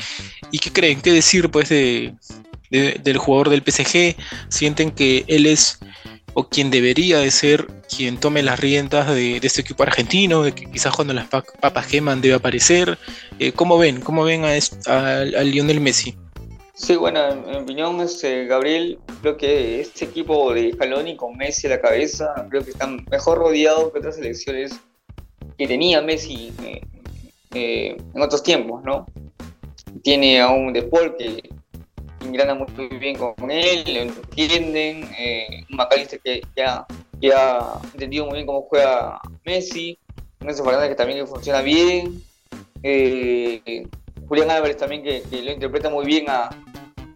¿Y 0.52 0.60
qué 0.60 0.72
creen? 0.72 1.02
¿Qué 1.02 1.12
decir 1.12 1.50
pues 1.50 1.70
de, 1.70 2.14
del 2.70 3.18
jugador 3.18 3.50
del 3.50 3.64
PSG? 3.66 4.16
¿Sienten 4.50 4.92
que 4.92 5.24
él 5.28 5.46
es 5.46 5.80
o 6.34 6.48
quien 6.48 6.72
debería 6.72 7.20
de 7.20 7.32
ser 7.32 7.68
quien 7.94 8.18
tome 8.18 8.42
las 8.42 8.60
riendas 8.60 9.10
de, 9.10 9.38
este 9.38 9.62
equipo 9.62 9.84
argentino, 9.84 10.44
de 10.44 10.54
que 10.54 10.66
quizás 10.66 10.96
cuando 10.96 11.14
las 11.14 11.28
papas 11.28 11.88
queman 11.88 12.22
debe 12.22 12.36
aparecer? 12.36 12.98
Eh, 13.40 13.52
¿Cómo 13.52 13.78
ven? 13.78 14.02
¿Cómo 14.02 14.24
ven 14.24 14.46
a, 14.46 14.52
a, 14.88 15.24
Lionel 15.44 15.82
Messi? 15.82 16.16
Sí, 16.74 16.96
bueno, 16.96 17.30
en 17.30 17.44
mi 17.44 17.58
opinión, 17.58 18.02
este, 18.02 18.46
Gabriel, 18.46 18.98
creo 19.22 19.38
que 19.38 19.82
este 19.82 20.06
equipo 20.06 20.54
de 20.54 20.72
Scaloni 20.74 21.16
con 21.16 21.38
Messi 21.38 21.68
a 21.68 21.72
la 21.72 21.82
cabeza, 21.82 22.34
creo 22.50 22.64
que 22.64 22.72
están 22.72 23.06
mejor 23.12 23.38
rodeados 23.38 23.92
que 23.92 24.00
otras 24.00 24.16
selecciones 24.16 24.80
que 25.58 25.68
tenía 25.68 26.02
Messi 26.02 26.52
eh, 26.64 26.82
eh, 27.54 27.98
en 28.16 28.22
otros 28.22 28.42
tiempos, 28.42 28.84
¿no? 28.84 29.06
Tiene 30.04 30.42
a 30.42 30.50
un 30.50 30.74
De 30.74 30.84
Paul 30.84 31.16
que 31.18 31.44
ingrana 32.26 32.56
muy 32.56 32.68
bien 33.00 33.18
con 33.18 33.52
él, 33.52 33.84
lo 33.88 34.00
entienden, 34.02 35.10
eh, 35.18 35.64
un 35.70 35.78
McAllister 35.78 36.20
que 36.20 36.42
ya, 36.56 36.86
ha 37.36 37.82
entendido 37.94 38.26
muy 38.26 38.36
bien 38.36 38.46
cómo 38.46 38.64
juega 38.64 39.20
Messi, 39.46 39.98
un 40.40 40.50
Enzo 40.50 40.64
Fernández 40.64 40.90
que 40.90 40.96
también 40.96 41.28
funciona 41.28 41.62
bien, 41.62 42.22
eh, 42.84 43.86
Julián 44.28 44.52
Álvarez 44.52 44.78
también 44.78 45.04
que, 45.04 45.24
lo 45.32 45.52
interpreta 45.52 45.90
muy 45.90 46.06
bien 46.06 46.26
a, 46.30 46.50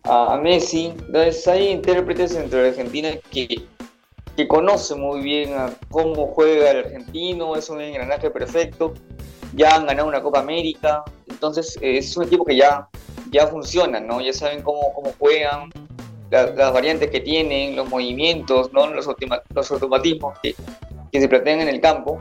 a, 0.03 0.37
Messi. 0.37 0.87
Entonces 0.87 1.47
hay 1.47 1.69
intérpretes 1.69 2.33
dentro 2.33 2.61
de 2.61 2.69
Argentina 2.69 3.09
que, 3.31 3.63
que 4.35 4.47
conocen 4.47 4.99
muy 4.99 5.21
bien 5.21 5.53
a 5.53 5.71
cómo 5.89 6.27
juega 6.27 6.71
el 6.71 6.77
argentino, 6.85 7.55
es 7.55 7.69
un 7.69 7.81
engranaje 7.81 8.29
perfecto 8.29 8.93
ya 9.55 9.75
han 9.75 9.87
ganado 9.87 10.07
una 10.07 10.21
Copa 10.21 10.39
América, 10.39 11.03
entonces 11.27 11.77
eh, 11.81 11.97
es 11.97 12.15
un 12.17 12.25
equipo 12.25 12.45
que 12.45 12.55
ya, 12.55 12.87
ya 13.31 13.47
funciona, 13.47 13.99
¿no? 13.99 14.21
Ya 14.21 14.33
saben 14.33 14.61
cómo, 14.61 14.93
cómo 14.93 15.13
juegan, 15.17 15.71
las 16.29 16.73
variantes 16.73 17.09
que 17.11 17.19
tienen, 17.21 17.75
los 17.75 17.89
movimientos, 17.89 18.73
¿no? 18.73 18.87
Los, 18.87 19.07
los 19.53 19.71
automatismos 19.71 20.37
que, 20.39 20.55
que 21.11 21.21
se 21.21 21.29
plantean 21.29 21.61
en 21.61 21.69
el 21.69 21.79
campo. 21.81 22.19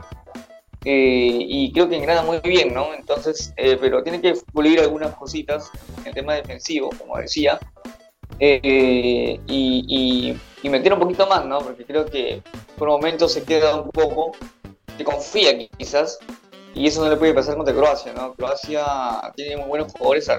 Eh, 0.87 1.37
y 1.41 1.71
creo 1.73 1.89
que 1.89 1.97
engrana 1.97 2.21
muy 2.21 2.39
bien, 2.41 2.73
¿no? 2.73 2.93
Entonces, 2.93 3.53
eh, 3.57 3.75
pero 3.81 4.03
tiene 4.03 4.21
que 4.21 4.35
pulir 4.53 4.79
algunas 4.79 5.15
cositas 5.15 5.71
en 5.99 6.07
el 6.07 6.13
tema 6.13 6.35
defensivo, 6.35 6.91
como 6.97 7.17
decía, 7.17 7.59
eh, 8.39 9.39
y, 9.47 10.37
y, 10.61 10.69
meter 10.69 10.93
un 10.93 10.99
poquito 10.99 11.25
más, 11.27 11.45
¿no? 11.45 11.59
Porque 11.59 11.85
creo 11.85 12.05
que 12.05 12.41
por 12.77 12.87
momentos 12.87 13.33
se 13.33 13.43
queda 13.43 13.81
un 13.81 13.89
poco, 13.89 14.33
se 14.97 15.03
confía 15.03 15.67
quizás, 15.69 16.19
y 16.75 16.87
eso 16.87 17.03
no 17.03 17.09
le 17.09 17.15
puede 17.15 17.33
pasar 17.33 17.55
contra 17.55 17.73
Croacia, 17.73 18.13
¿no? 18.13 18.33
Croacia 18.33 18.83
tiene 19.35 19.57
muy 19.57 19.69
buenos 19.69 19.91
jugadores 19.93 20.29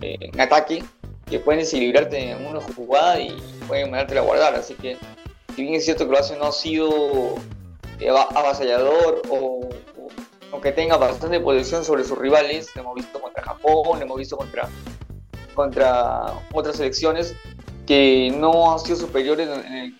en 0.00 0.40
ataque 0.40 0.84
que 1.26 1.38
pueden 1.38 1.60
desequilibrarte 1.60 2.32
en 2.32 2.46
una 2.46 2.60
jugada 2.60 3.18
y 3.18 3.34
pueden 3.66 3.90
mandarte 3.90 4.18
a 4.18 4.22
guardar, 4.22 4.54
así 4.54 4.74
que 4.74 4.98
si 5.56 5.62
bien 5.62 5.74
es 5.74 5.84
cierto 5.84 6.06
Croacia 6.06 6.36
no 6.36 6.46
ha 6.46 6.52
sido 6.52 7.36
eh, 7.98 8.10
avasallador 8.10 9.22
o, 9.30 9.68
o, 10.52 10.60
que 10.60 10.72
tenga 10.72 10.96
bastante 10.96 11.40
posición 11.40 11.84
sobre 11.84 12.04
sus 12.04 12.18
rivales, 12.18 12.74
lo 12.74 12.82
hemos 12.82 12.94
visto 12.96 13.20
contra 13.20 13.42
Japón, 13.42 13.98
lo 13.98 14.04
hemos 14.04 14.18
visto 14.18 14.36
contra, 14.36 14.68
contra 15.54 16.26
otras 16.52 16.76
selecciones 16.76 17.34
que 17.86 18.32
no 18.36 18.72
han 18.72 18.78
sido 18.80 18.96
superiores 18.96 19.48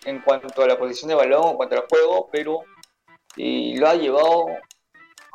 en, 0.04 0.20
cuanto 0.20 0.62
a 0.62 0.66
la 0.66 0.78
posición 0.78 1.08
de 1.08 1.14
balón 1.14 1.50
en 1.50 1.56
cuanto 1.56 1.76
al 1.76 1.84
juego, 1.88 2.28
pero 2.32 2.60
eh, 3.36 3.74
lo 3.76 3.88
ha 3.88 3.94
llevado, 3.94 4.46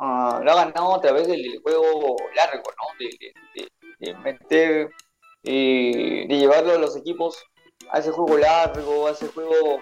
lo 0.00 0.50
ha 0.50 0.64
ganado 0.64 0.94
a 0.94 1.00
través 1.00 1.28
del 1.28 1.60
juego 1.62 2.16
largo, 2.34 2.62
¿no? 2.76 3.06
de, 3.98 4.14
meter, 4.14 4.90
eh, 5.44 6.26
de 6.26 6.38
llevarlo 6.38 6.72
a 6.72 6.78
los 6.78 6.96
equipos 6.96 7.36
a 7.92 7.98
ese 7.98 8.10
juego 8.10 8.38
largo, 8.38 9.08
a 9.08 9.10
ese 9.10 9.28
juego 9.28 9.80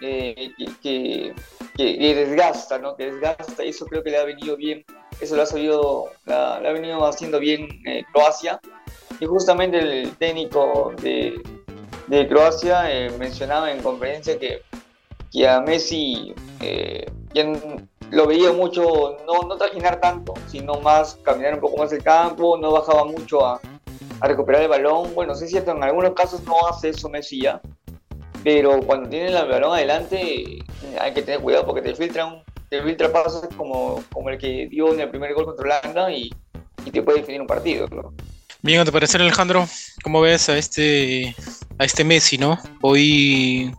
eh, 0.00 0.50
que, 0.82 1.34
que, 1.76 2.14
desgasta, 2.14 2.78
¿no? 2.78 2.96
Que 2.96 3.10
desgasta, 3.10 3.64
y 3.64 3.70
eso 3.70 3.86
creo 3.86 4.02
que 4.02 4.10
le 4.10 4.18
ha 4.18 4.24
venido 4.24 4.56
bien, 4.56 4.84
eso 5.20 5.36
lo 5.36 5.42
ha 5.42 5.46
sabido, 5.46 6.10
la, 6.26 6.56
ha 6.56 6.72
venido 6.72 7.04
haciendo 7.06 7.38
bien 7.38 7.68
eh, 7.86 8.04
Croacia. 8.12 8.60
Y 9.20 9.26
justamente 9.26 9.78
el 9.78 10.16
técnico 10.16 10.92
de, 11.02 11.42
de 12.06 12.28
Croacia 12.28 12.90
eh, 12.92 13.10
mencionaba 13.18 13.72
en 13.72 13.82
conferencia 13.82 14.38
que, 14.38 14.62
que 15.32 15.48
a 15.48 15.60
Messi 15.60 16.34
quien 17.32 17.88
lo 18.10 18.26
veía 18.26 18.52
mucho, 18.52 19.16
no, 19.26 19.42
no 19.46 19.56
trajinar 19.56 20.00
tanto, 20.00 20.34
sino 20.46 20.80
más 20.80 21.18
caminar 21.22 21.54
un 21.54 21.60
poco 21.60 21.76
más 21.76 21.92
el 21.92 22.02
campo, 22.02 22.56
no 22.56 22.72
bajaba 22.72 23.04
mucho 23.04 23.44
a, 23.44 23.60
recuperar 24.20 24.62
el 24.62 24.68
balón. 24.68 25.14
Bueno, 25.14 25.34
sí 25.34 25.44
es 25.44 25.50
cierto, 25.50 25.72
en 25.72 25.82
algunos 25.82 26.12
casos 26.14 26.42
no 26.44 26.54
hace 26.68 26.90
eso 26.90 27.08
Messi 27.08 27.42
ya, 27.42 27.60
pero 28.42 28.80
cuando 28.80 29.08
tiene 29.08 29.28
el 29.28 29.48
balón 29.48 29.74
adelante 29.74 30.58
hay 31.00 31.14
que 31.14 31.22
tener 31.22 31.40
cuidado 31.40 31.66
porque 31.66 31.82
te 31.82 31.94
filtran 31.94 32.42
te 32.68 32.82
filtra 32.82 33.10
pasos 33.10 33.46
como, 33.56 34.02
como 34.12 34.28
el 34.28 34.38
que 34.38 34.68
dio 34.70 34.92
en 34.92 35.00
el 35.00 35.08
primer 35.08 35.32
gol 35.34 35.46
contra 35.46 35.80
Holanda 35.80 36.12
y, 36.12 36.30
y 36.84 36.90
te 36.90 37.02
puede 37.02 37.20
definir 37.20 37.40
un 37.40 37.46
partido. 37.46 37.88
Bien, 38.60 38.80
¿a 38.80 38.84
te 38.84 38.92
parece 38.92 39.16
Alejandro? 39.16 39.66
¿Cómo 40.02 40.20
ves 40.20 40.48
a 40.48 40.58
este 40.58 41.34
a 41.78 41.84
este 41.84 42.04
Messi, 42.04 42.38
no? 42.38 42.58
Hoy 42.82 43.72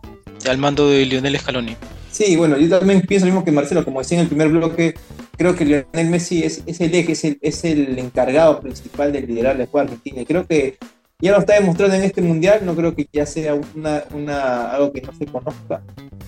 al 0.48 0.58
mando 0.58 0.88
de 0.88 1.04
Lionel 1.04 1.38
Scaloni. 1.38 1.76
Sí, 2.10 2.36
bueno, 2.36 2.58
yo 2.58 2.78
también 2.78 3.02
pienso 3.02 3.26
lo 3.26 3.32
mismo 3.32 3.44
que 3.44 3.52
Marcelo, 3.52 3.84
como 3.84 4.00
decía 4.00 4.18
en 4.18 4.22
el 4.22 4.28
primer 4.28 4.48
bloque, 4.48 4.94
creo 5.36 5.54
que 5.54 5.64
Lionel 5.64 6.10
Messi 6.10 6.42
es, 6.42 6.62
es 6.66 6.80
el 6.80 6.94
eje, 6.94 7.12
es 7.12 7.24
el, 7.24 7.38
es 7.40 7.64
el 7.64 7.98
encargado 7.98 8.60
principal 8.60 9.12
de 9.12 9.22
liderar 9.22 9.56
la 9.56 9.64
escuadra 9.64 9.90
argentina. 9.90 10.22
Y 10.22 10.26
creo 10.26 10.46
que 10.46 10.76
ya 11.20 11.32
lo 11.32 11.38
está 11.38 11.54
demostrando 11.54 11.94
en 11.94 12.02
este 12.02 12.22
mundial, 12.22 12.60
no 12.64 12.74
creo 12.74 12.94
que 12.94 13.08
ya 13.12 13.26
sea 13.26 13.54
una, 13.54 14.04
una, 14.12 14.70
algo 14.70 14.92
que 14.92 15.02
no 15.02 15.12
se 15.12 15.26
conozca. 15.26 15.82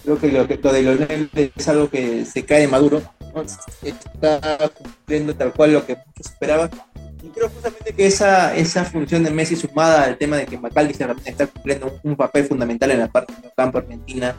Creo 0.04 0.18
que 0.18 0.28
lo, 0.30 0.46
que 0.46 0.56
lo 0.62 0.72
de 0.72 0.82
Lionel 0.82 1.30
es 1.34 1.68
algo 1.68 1.88
que 1.90 2.24
se 2.24 2.44
cae 2.44 2.68
maduro, 2.68 3.02
está 3.82 4.70
cumpliendo 4.74 5.34
tal 5.34 5.52
cual 5.52 5.72
lo 5.72 5.86
que 5.86 5.96
muchos 5.96 6.32
esperaban. 6.32 6.70
Y 7.22 7.28
creo 7.28 7.48
justamente 7.48 7.92
que 7.92 8.06
esa, 8.06 8.54
esa 8.54 8.84
función 8.84 9.24
de 9.24 9.30
Messi 9.30 9.56
sumada 9.56 10.04
al 10.04 10.18
tema 10.18 10.36
de 10.36 10.46
que 10.46 10.58
Macaldi 10.58 10.92
está 11.24 11.46
cumpliendo 11.46 11.98
un, 12.02 12.16
papel 12.16 12.44
fundamental 12.44 12.90
en 12.90 12.98
la 12.98 13.08
parte 13.08 13.32
del 13.40 13.52
campo 13.56 13.78
argentina 13.78 14.34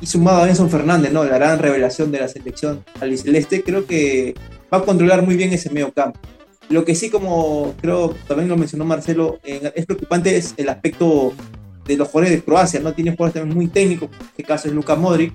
y 0.00 0.06
sumado 0.06 0.42
a 0.42 0.46
Benson 0.46 0.70
Fernández, 0.70 1.12
¿no? 1.12 1.24
la 1.24 1.36
gran 1.36 1.58
revelación 1.58 2.10
de 2.10 2.20
la 2.20 2.28
selección 2.28 2.84
albiceleste, 3.00 3.62
creo 3.62 3.86
que 3.86 4.34
va 4.72 4.78
a 4.78 4.82
controlar 4.82 5.22
muy 5.22 5.36
bien 5.36 5.52
ese 5.52 5.70
medio 5.70 5.92
campo. 5.92 6.18
Lo 6.68 6.84
que 6.84 6.94
sí, 6.94 7.10
como 7.10 7.74
creo 7.80 8.14
también 8.28 8.48
lo 8.48 8.56
mencionó 8.56 8.84
Marcelo, 8.84 9.40
es 9.42 9.86
preocupante 9.86 10.36
es 10.36 10.54
el 10.56 10.68
aspecto 10.68 11.32
de 11.84 11.96
los 11.96 12.08
jugadores 12.08 12.38
de 12.38 12.44
Croacia, 12.44 12.80
¿no? 12.80 12.92
Tiene 12.92 13.10
jugadores 13.10 13.34
también 13.34 13.56
muy 13.56 13.66
técnicos, 13.66 14.08
en 14.12 14.26
este 14.26 14.44
caso 14.44 14.68
es 14.68 14.74
Luka 14.74 14.94
Modric, 14.94 15.32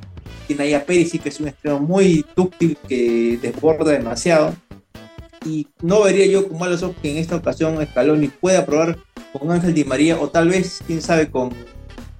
tiene 0.48 0.64
ahí 0.64 0.74
a 0.74 0.86
Perisic, 0.86 1.24
que 1.24 1.30
es 1.30 1.40
un 1.40 1.50
extremo 1.50 1.80
muy 1.80 2.26
dúctil, 2.36 2.78
que 2.88 3.38
desborda 3.42 3.92
demasiado. 3.92 4.56
Y 5.46 5.68
no 5.82 6.04
vería 6.04 6.26
yo 6.26 6.48
con 6.48 6.58
malos 6.58 6.82
ojos 6.82 6.96
que 7.02 7.12
en 7.12 7.18
esta 7.18 7.36
ocasión 7.36 7.86
Scaloni 7.86 8.30
pueda 8.30 8.66
probar 8.66 8.98
con 9.38 9.52
Ángel 9.52 9.74
Di 9.74 9.84
María, 9.84 10.20
o 10.20 10.30
tal 10.30 10.50
vez, 10.50 10.80
quién 10.88 11.02
sabe, 11.02 11.30
con 11.30 11.52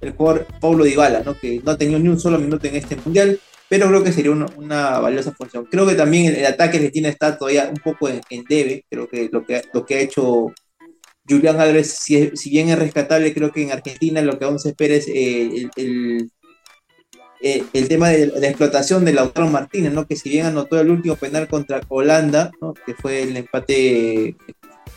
el 0.06 0.14
jugador 0.14 0.46
Paulo 0.60 0.84
Dybala, 0.84 1.22
¿no? 1.24 1.38
que 1.38 1.60
no 1.64 1.72
ha 1.72 1.78
tenido 1.78 1.98
ni 1.98 2.08
un 2.08 2.20
solo 2.20 2.38
minuto 2.38 2.66
en 2.66 2.76
este 2.76 2.96
mundial, 2.96 3.38
pero 3.68 3.88
creo 3.88 4.04
que 4.04 4.12
sería 4.12 4.30
una, 4.30 4.98
valiosa 5.00 5.32
función. 5.32 5.66
Creo 5.66 5.86
que 5.86 5.94
también 5.94 6.34
el, 6.34 6.46
ataque 6.46 6.78
de 6.78 6.86
Argentina 6.86 7.08
está 7.08 7.36
todavía 7.36 7.68
un 7.68 7.76
poco 7.82 8.08
en, 8.08 8.44
debe, 8.48 8.84
creo 8.88 9.08
que 9.08 9.28
lo 9.30 9.44
que, 9.44 9.62
lo 9.72 9.84
que 9.84 9.94
ha 9.96 10.00
hecho 10.00 10.52
Julián 11.28 11.60
Álvarez, 11.60 11.90
si, 11.90 12.30
bien 12.50 12.68
es 12.68 12.78
rescatable, 12.78 13.34
creo 13.34 13.50
que 13.50 13.62
en 13.62 13.72
Argentina 13.72 14.22
lo 14.22 14.38
que 14.38 14.44
aún 14.44 14.60
se 14.60 14.70
espera 14.70 14.94
es 14.94 15.08
eh, 15.08 15.68
el, 15.76 16.30
eh, 17.40 17.64
el, 17.72 17.88
tema 17.88 18.08
de 18.08 18.26
la 18.26 18.48
explotación 18.48 19.04
de 19.04 19.12
Lautaro 19.12 19.48
Martínez, 19.48 19.92
¿no? 19.92 20.06
que 20.06 20.16
si 20.16 20.28
bien 20.30 20.46
anotó 20.46 20.80
el 20.80 20.90
último 20.90 21.16
penal 21.16 21.48
contra 21.48 21.80
Holanda, 21.88 22.50
¿no? 22.60 22.74
que 22.74 22.94
fue 22.94 23.22
el 23.22 23.36
empate 23.36 24.36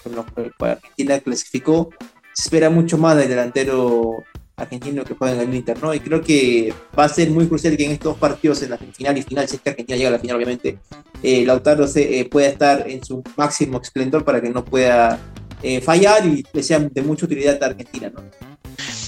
con 0.04 0.16
lo 0.16 0.25
que 0.25 0.51
Argentina 0.60 1.20
clasificó, 1.20 1.89
se 2.34 2.44
espera 2.44 2.70
mucho 2.70 2.98
más 2.98 3.18
del 3.18 3.30
delantero 3.30 4.24
argentino 4.60 5.04
que 5.04 5.13
juega 5.13 5.42
en 5.42 5.50
el 5.50 5.56
Inter, 5.56 5.82
¿no? 5.82 5.94
Y 5.94 6.00
creo 6.00 6.22
que 6.22 6.74
va 6.98 7.06
a 7.06 7.10
ser 7.10 7.30
muy 7.30 7.48
crucial 7.48 7.75
que 7.78 7.86
en 7.86 7.92
estos 7.92 8.18
partidos, 8.18 8.62
en 8.62 8.72
la 8.72 8.78
final 8.78 9.18
y 9.18 9.22
final, 9.24 9.48
si 9.48 9.56
es 9.56 9.62
que 9.62 9.70
Argentina 9.70 9.98
llega 9.98 10.10
a 10.10 10.13
la 10.13 10.20
final, 10.20 10.38
obviamente, 10.38 10.78
eh, 11.24 11.46
Lautaro 11.46 11.88
se, 11.88 12.20
eh, 12.20 12.25
pueda 12.25 12.48
estar 12.48 12.89
en 12.89 13.04
su 13.04 13.24
máximo 13.36 13.80
esplendor 13.82 14.24
para 14.24 14.42
que 14.42 14.50
no 14.50 14.63
pueda 14.63 15.20
eh, 15.62 15.82
fallar 15.82 16.25
y 16.25 16.44
que 16.44 16.63
sea 16.63 16.80
de 16.80 17.01
mucha 17.01 17.25
utilidad 17.25 17.62
a 17.62 17.68
Argentina, 17.68 18.12
¿no? 18.13 18.24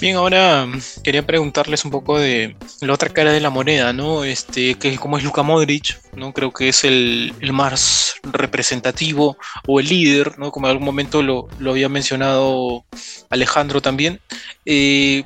Bien, 0.02 0.16
ahora 0.16 0.66
mm, 0.66 0.82
quería 1.04 1.26
preguntarles 1.26 1.86
un 1.86 1.92
poco 1.92 2.18
de 2.18 2.56
la 2.82 2.94
otra 2.94 3.10
cara 3.10 3.32
de 3.32 3.40
la 3.40 3.52
moneda, 3.52 3.94
¿no? 3.94 4.24
Este, 4.24 4.74
que 4.74 4.98
como 4.98 5.18
es 5.18 5.24
Luka 5.24 5.44
Modric, 5.44 6.00
¿no? 6.16 6.34
Creo 6.34 6.52
que 6.52 6.70
es 6.70 6.84
el, 6.84 7.34
el, 7.40 7.54
más 7.54 8.16
representativo 8.24 9.38
o 9.68 9.80
el 9.80 9.88
líder, 9.88 10.40
¿no? 10.40 10.52
Como 10.52 10.66
en 10.66 10.72
algún 10.72 10.86
momento 10.86 11.22
lo, 11.22 11.48
lo 11.60 11.72
había 11.72 11.88
mencionado 11.88 12.84
Alejandro 13.30 13.80
también. 13.80 14.20
Eh, 14.66 15.24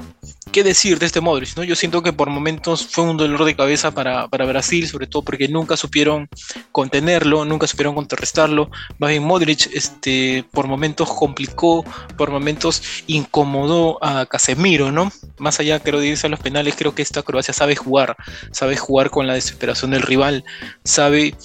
qué 0.52 0.64
decir 0.64 1.00
de 1.00 1.06
este 1.06 1.22
Modric, 1.22 1.56
¿no? 1.58 1.64
Yo 1.64 1.76
siento 1.76 2.02
que 2.02 2.14
por 2.14 2.30
momentos 2.30 2.88
fue 2.88 3.04
un 3.04 3.18
dolor 3.18 3.44
de 3.46 3.56
cabeza 3.56 3.92
para, 3.92 4.28
Brasil, 4.28 4.88
sobre 4.88 5.08
todo 5.08 5.22
porque 5.24 5.48
nunca 5.48 5.76
supieron 5.76 6.30
contenerlo, 6.72 7.46
nunca 7.46 7.68
supieron 7.68 7.96
contrarrestarlo. 7.96 8.70
Más 9.00 9.10
bien 9.10 9.24
Modric 9.24 9.70
este, 9.74 10.46
por 10.52 10.68
momentos 10.68 11.10
complicó, 11.12 11.84
por 12.18 12.32
momentos 12.32 12.82
incomodó 13.08 14.04
a 14.04 14.26
Casemiro, 14.26 14.92
¿no? 14.92 15.12
Más 15.38 15.60
allá, 15.60 15.80
creo, 15.80 16.00
de 16.00 16.08
irse 16.08 16.28
a 16.28 16.30
los 16.30 16.40
penales, 16.40 16.76
creo 16.78 16.96
que 16.96 17.02
esta 17.02 17.24
Croacia 17.24 17.54
sabe 17.54 17.76
jugar, 17.76 18.16
sabe 18.52 18.78
jugar 18.78 19.10
con 19.10 19.28
la 19.28 19.34
desesperación 19.34 19.92
del 19.92 20.04
rival, 20.04 20.44
sabe 20.84 21.36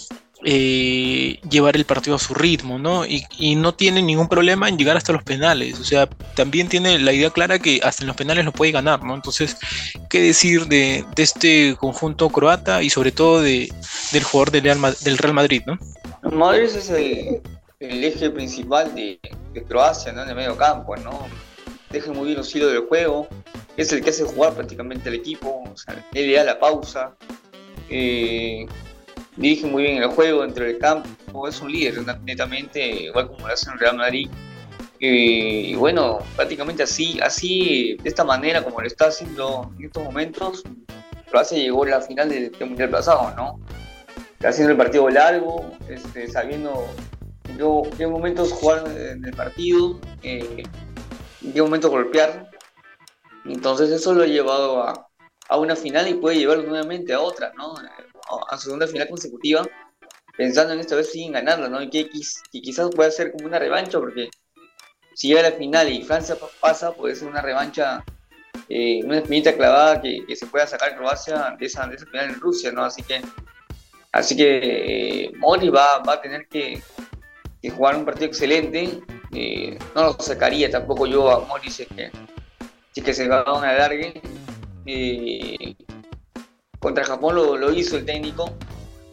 eh, 0.43 1.39
llevar 1.51 1.77
el 1.77 1.85
partido 1.85 2.17
a 2.17 2.19
su 2.19 2.33
ritmo, 2.33 2.79
¿no? 2.79 3.05
Y, 3.05 3.25
no 3.57 3.75
tiene 3.75 4.01
ningún 4.01 4.29
problema 4.29 4.69
en 4.69 4.79
llegar 4.79 4.97
hasta 4.97 5.13
los 5.13 5.23
penales. 5.23 5.79
O 5.81 5.85
sea, 5.85 6.07
también 6.35 6.69
tiene 6.69 6.99
la 6.99 7.13
idea 7.13 7.31
clara 7.31 7.59
que 7.59 7.81
hasta 7.83 8.05
en 8.05 8.07
los 8.07 8.17
penales 8.17 8.45
lo 8.45 8.53
puede 8.53 8.73
ganar, 8.73 9.03
¿no? 9.03 9.15
Entonces, 9.15 9.57
¿qué 10.09 10.23
decir 10.23 10.67
de, 10.67 11.05
este 11.17 11.77
conjunto 11.77 12.31
croata 12.31 12.83
y 12.83 12.89
sobre 12.89 13.13
todo 13.13 13.43
de, 13.43 13.71
del 14.13 14.23
jugador 14.23 14.51
del 14.51 14.63
Real, 14.63 14.97
Real 15.19 15.35
Madrid, 15.35 15.63
¿no? 15.67 15.79
Madrid 16.31 16.65
es 16.65 16.89
el, 16.89 17.43
eje 17.79 18.31
principal 18.31 18.95
de, 18.95 19.21
Croacia, 19.69 20.13
¿no? 20.13 20.23
En 20.23 20.31
el 20.31 20.37
medio 20.37 20.57
campo, 20.57 20.97
¿no? 20.97 21.27
Deja 21.91 22.13
muy 22.13 22.27
bien 22.27 22.39
los 22.39 22.55
hilos 22.55 22.73
del 22.73 22.87
juego, 22.87 23.29
es 23.77 23.93
el 23.93 24.03
que 24.03 24.11
hace 24.11 24.25
jugar 24.25 24.55
prácticamente 24.55 25.09
al 25.09 25.17
equipo, 25.17 25.65
él 26.15 26.27
le 26.29 26.35
da 26.35 26.45
la 26.45 26.59
pausa. 26.59 27.15
Eh, 27.91 28.67
dirige 29.41 29.67
muy 29.67 29.85
bien 29.85 30.03
el 30.03 30.11
juego 30.11 30.43
dentro 30.43 30.65
del 30.65 30.79
campo, 30.79 31.49
es 31.49 31.61
un 31.61 31.73
líder 31.73 32.05
netamente, 32.25 33.05
igual 33.05 33.29
como 33.29 33.49
lo 33.49 33.53
hace 33.53 33.71
en 33.71 33.79
Real 33.79 33.97
Madrid. 33.97 34.29
y 34.99 35.75
bueno, 35.77 36.19
prácticamente 36.37 36.83
así, 36.83 37.19
así, 37.23 37.97
de 38.03 38.09
esta 38.09 38.23
manera 38.23 38.63
como 38.63 38.81
lo 38.81 38.87
está 38.87 39.07
haciendo 39.07 39.73
en 39.79 39.87
estos 39.87 40.05
momentos, 40.05 40.63
Croacia 41.31 41.57
llegó 41.57 41.87
la 41.87 42.03
final 42.03 42.29
del, 42.29 42.53
Mundial 42.61 42.91
pasado, 42.91 43.33
¿no? 43.35 43.61
Haciendo 44.47 44.73
el 44.73 44.77
partido 44.77 45.09
largo, 45.09 45.71
este, 45.89 46.29
sabiendo 46.29 46.87
en 47.49 47.91
qué 47.97 48.07
momentos 48.07 48.53
jugar 48.53 48.85
en 48.89 49.25
el 49.25 49.35
partido, 49.35 50.01
eh, 50.23 50.65
en 51.43 51.53
qué 51.53 51.63
momentos 51.63 51.91
golpear. 51.91 52.51
Entonces 53.47 53.91
eso 53.91 54.13
lo 54.13 54.23
ha 54.23 54.27
llevado 54.27 54.83
a, 54.83 55.09
a 55.49 55.57
una 55.57 55.77
final 55.77 56.09
y 56.09 56.15
puede 56.15 56.39
llevarlo 56.39 56.65
nuevamente 56.65 57.13
a 57.13 57.21
otra, 57.21 57.53
¿no? 57.57 57.75
A 58.49 58.57
su 58.57 58.65
segunda 58.65 58.87
final 58.87 59.09
consecutiva, 59.09 59.67
pensando 60.37 60.73
en 60.73 60.81
esta 60.81 60.97
vez 60.97 61.11
sin 61.11 61.33
ganarla, 61.33 61.69
¿no? 61.69 61.83
Y 61.83 61.91
que, 61.91 62.09
quizás 62.51 62.91
pueda 62.95 63.11
ser 63.11 63.33
como 63.33 63.47
una 63.47 63.59
revancha, 63.59 63.99
porque 63.99 64.31
si 65.15 65.29
llega 65.29 65.43
la 65.43 65.53
final 65.53 65.93
y 65.93 66.03
Francia 66.03 66.37
pasa, 66.61 66.93
puede 66.93 67.15
ser 67.15 67.29
una 67.29 67.43
revancha, 67.43 68.05
eh, 68.69 69.01
una 69.05 69.19
espinita 69.19 69.55
clavada 69.55 70.01
que, 70.01 70.25
se 70.35 70.47
pueda 70.47 70.67
sacar 70.67 70.97
Croacia 70.97 71.57
de 71.59 71.67
esa, 71.67 71.87
de 71.87 71.97
esa 71.97 72.07
final 72.07 72.31
en 72.31 72.41
Rusia, 72.41 72.73
¿no? 72.73 72.85
Así 72.85 73.03
que, 73.03 73.21
así 74.13 74.37
que 74.37 75.25
eh, 75.25 75.33
Mori 75.37 75.69
va, 75.69 75.99
va 75.99 76.15
a 76.15 76.23
tener 76.23 76.47
que, 76.49 76.83
jugar 77.77 77.97
un 77.97 78.05
partido 78.05 78.27
excelente. 78.27 79.03
Eh, 79.33 79.79
no 79.95 80.05
lo 80.05 80.13
sacaría 80.19 80.71
tampoco 80.71 81.07
yo 81.07 81.31
a 81.31 81.47
Mori 81.47 81.71
si 81.71 81.83
es 81.83 81.89
que, 81.89 82.11
si 82.93 83.03
que 83.03 83.13
se 83.13 83.29
va 83.29 83.41
a 83.41 83.59
una 83.59 83.71
alargue. 83.71 84.23
Contra 86.81 87.05
Japón 87.05 87.37
lo, 87.37 87.57
lo 87.57 87.73
hizo 87.73 87.97
el 87.97 88.05
técnico, 88.05 88.51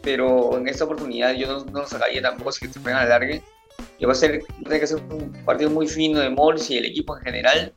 pero 0.02 0.58
en 0.58 0.68
esta 0.68 0.86
oportunidad 0.86 1.34
yo 1.34 1.48
no, 1.48 1.66
no 1.66 1.86
sacaría 1.86 2.22
tampoco 2.22 2.52
si 2.54 2.68
se 2.68 2.80
puedan 2.80 3.00
alargue. 3.00 3.44
Y 4.00 4.06
va 4.06 4.14
a 4.14 4.16
ser, 4.16 4.42
un 5.10 5.44
partido 5.46 5.70
muy 5.70 5.88
fino 5.88 6.20
de 6.20 6.30
Mols 6.30 6.70
y 6.70 6.78
el 6.78 6.86
equipo 6.86 7.18
en 7.18 7.24
general 7.24 7.74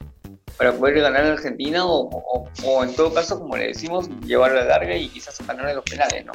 para 0.57 0.73
poder 0.73 1.01
ganar 1.01 1.25
a 1.25 1.33
Argentina 1.33 1.85
o, 1.87 2.47
o, 2.65 2.85
en 2.85 2.95
todo 2.95 3.13
caso, 3.13 3.39
como 3.39 3.57
le 3.57 3.69
decimos, 3.69 4.09
llevarlo 4.27 4.61
a 4.61 4.65
la 4.65 4.69
larga 4.69 4.97
y 4.97 5.09
quizás 5.09 5.45
ganar 5.47 5.69
en 5.69 5.77
los 5.77 5.85
penales, 5.85 6.25
¿no? 6.25 6.33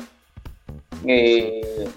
Eh, 1.07 1.87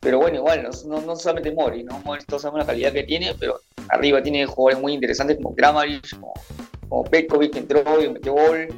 pero 0.00 0.18
bueno, 0.18 0.36
igual, 0.36 0.68
no, 0.86 1.00
no, 1.00 1.16
solamente 1.16 1.50
Mori, 1.50 1.82
¿no? 1.82 1.98
Mori 2.00 2.24
todos 2.24 2.42
sabemos 2.42 2.60
la 2.60 2.72
calidad 2.72 2.92
que 2.92 3.02
tiene, 3.02 3.34
pero 3.38 3.60
arriba 3.88 4.22
tiene 4.22 4.46
jugadores 4.46 4.80
muy 4.80 4.92
interesantes 4.92 5.38
como 5.38 5.56
Kramaric, 5.56 6.20
como, 6.20 6.34
como 6.88 7.04
que 7.10 7.58
entró 7.58 8.02
y 8.02 8.10
metió 8.10 8.34
gol 8.34 8.68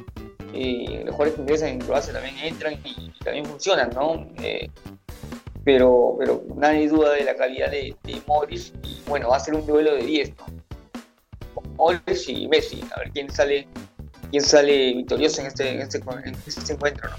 los 0.53 1.15
jugadores 1.15 1.33
que 1.33 1.41
ingresan 1.41 1.69
en 1.69 1.79
Croacia 1.79 2.13
también 2.13 2.37
entran 2.39 2.73
y, 2.83 3.11
también 3.23 3.45
funcionan, 3.45 3.89
¿no? 3.91 4.27
Eh, 4.41 4.69
pero, 5.63 6.15
pero 6.17 6.43
nadie 6.55 6.87
duda 6.87 7.13
de 7.13 7.23
la 7.23 7.35
calidad 7.35 7.69
de, 7.69 7.95
de 8.03 8.21
Morris 8.27 8.73
y 8.83 9.01
bueno, 9.07 9.29
va 9.29 9.37
a 9.37 9.39
ser 9.39 9.53
un 9.53 9.65
duelo 9.65 9.95
de 9.95 10.05
10, 10.05 10.33
¿no? 10.37 10.45
Morris 11.75 12.29
y 12.29 12.47
Messi, 12.47 12.81
a 12.95 12.99
ver 12.99 13.11
quién 13.11 13.29
sale 13.29 13.67
quién 14.31 14.43
sale 14.43 14.93
victorioso 14.93 15.41
en 15.41 15.47
este, 15.47 15.69
en 15.73 15.81
este, 15.81 15.97
en 15.99 16.35
este 16.47 16.73
encuentro, 16.73 17.09
¿no? 17.09 17.17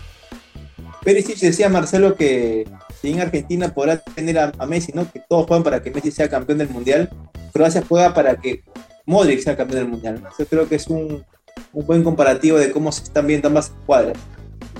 Perisic 1.04 1.38
decía 1.38 1.68
Marcelo 1.68 2.14
que 2.14 2.66
si 3.00 3.10
en 3.10 3.20
Argentina 3.20 3.74
podrá 3.74 3.98
tener 3.98 4.38
a, 4.38 4.52
Messi, 4.66 4.92
¿no? 4.92 5.10
Que 5.10 5.20
todos 5.28 5.46
juegan 5.46 5.64
para 5.64 5.82
que 5.82 5.90
Messi 5.90 6.12
sea 6.12 6.28
campeón 6.28 6.58
del 6.58 6.68
mundial, 6.68 7.10
Croacia 7.52 7.82
juega 7.86 8.14
para 8.14 8.36
que 8.36 8.62
Modric 9.04 9.40
sea 9.40 9.56
campeón 9.56 9.80
del 9.80 9.88
mundial. 9.88 10.22
Yo 10.38 10.46
creo 10.46 10.68
que 10.68 10.76
es 10.76 10.86
un, 10.86 11.24
un 11.72 11.86
buen 11.86 12.04
comparativo 12.04 12.58
de 12.58 12.70
cómo 12.70 12.92
se 12.92 13.04
están 13.04 13.26
viendo 13.26 13.48
ambas 13.48 13.72
cuadras. 13.86 14.18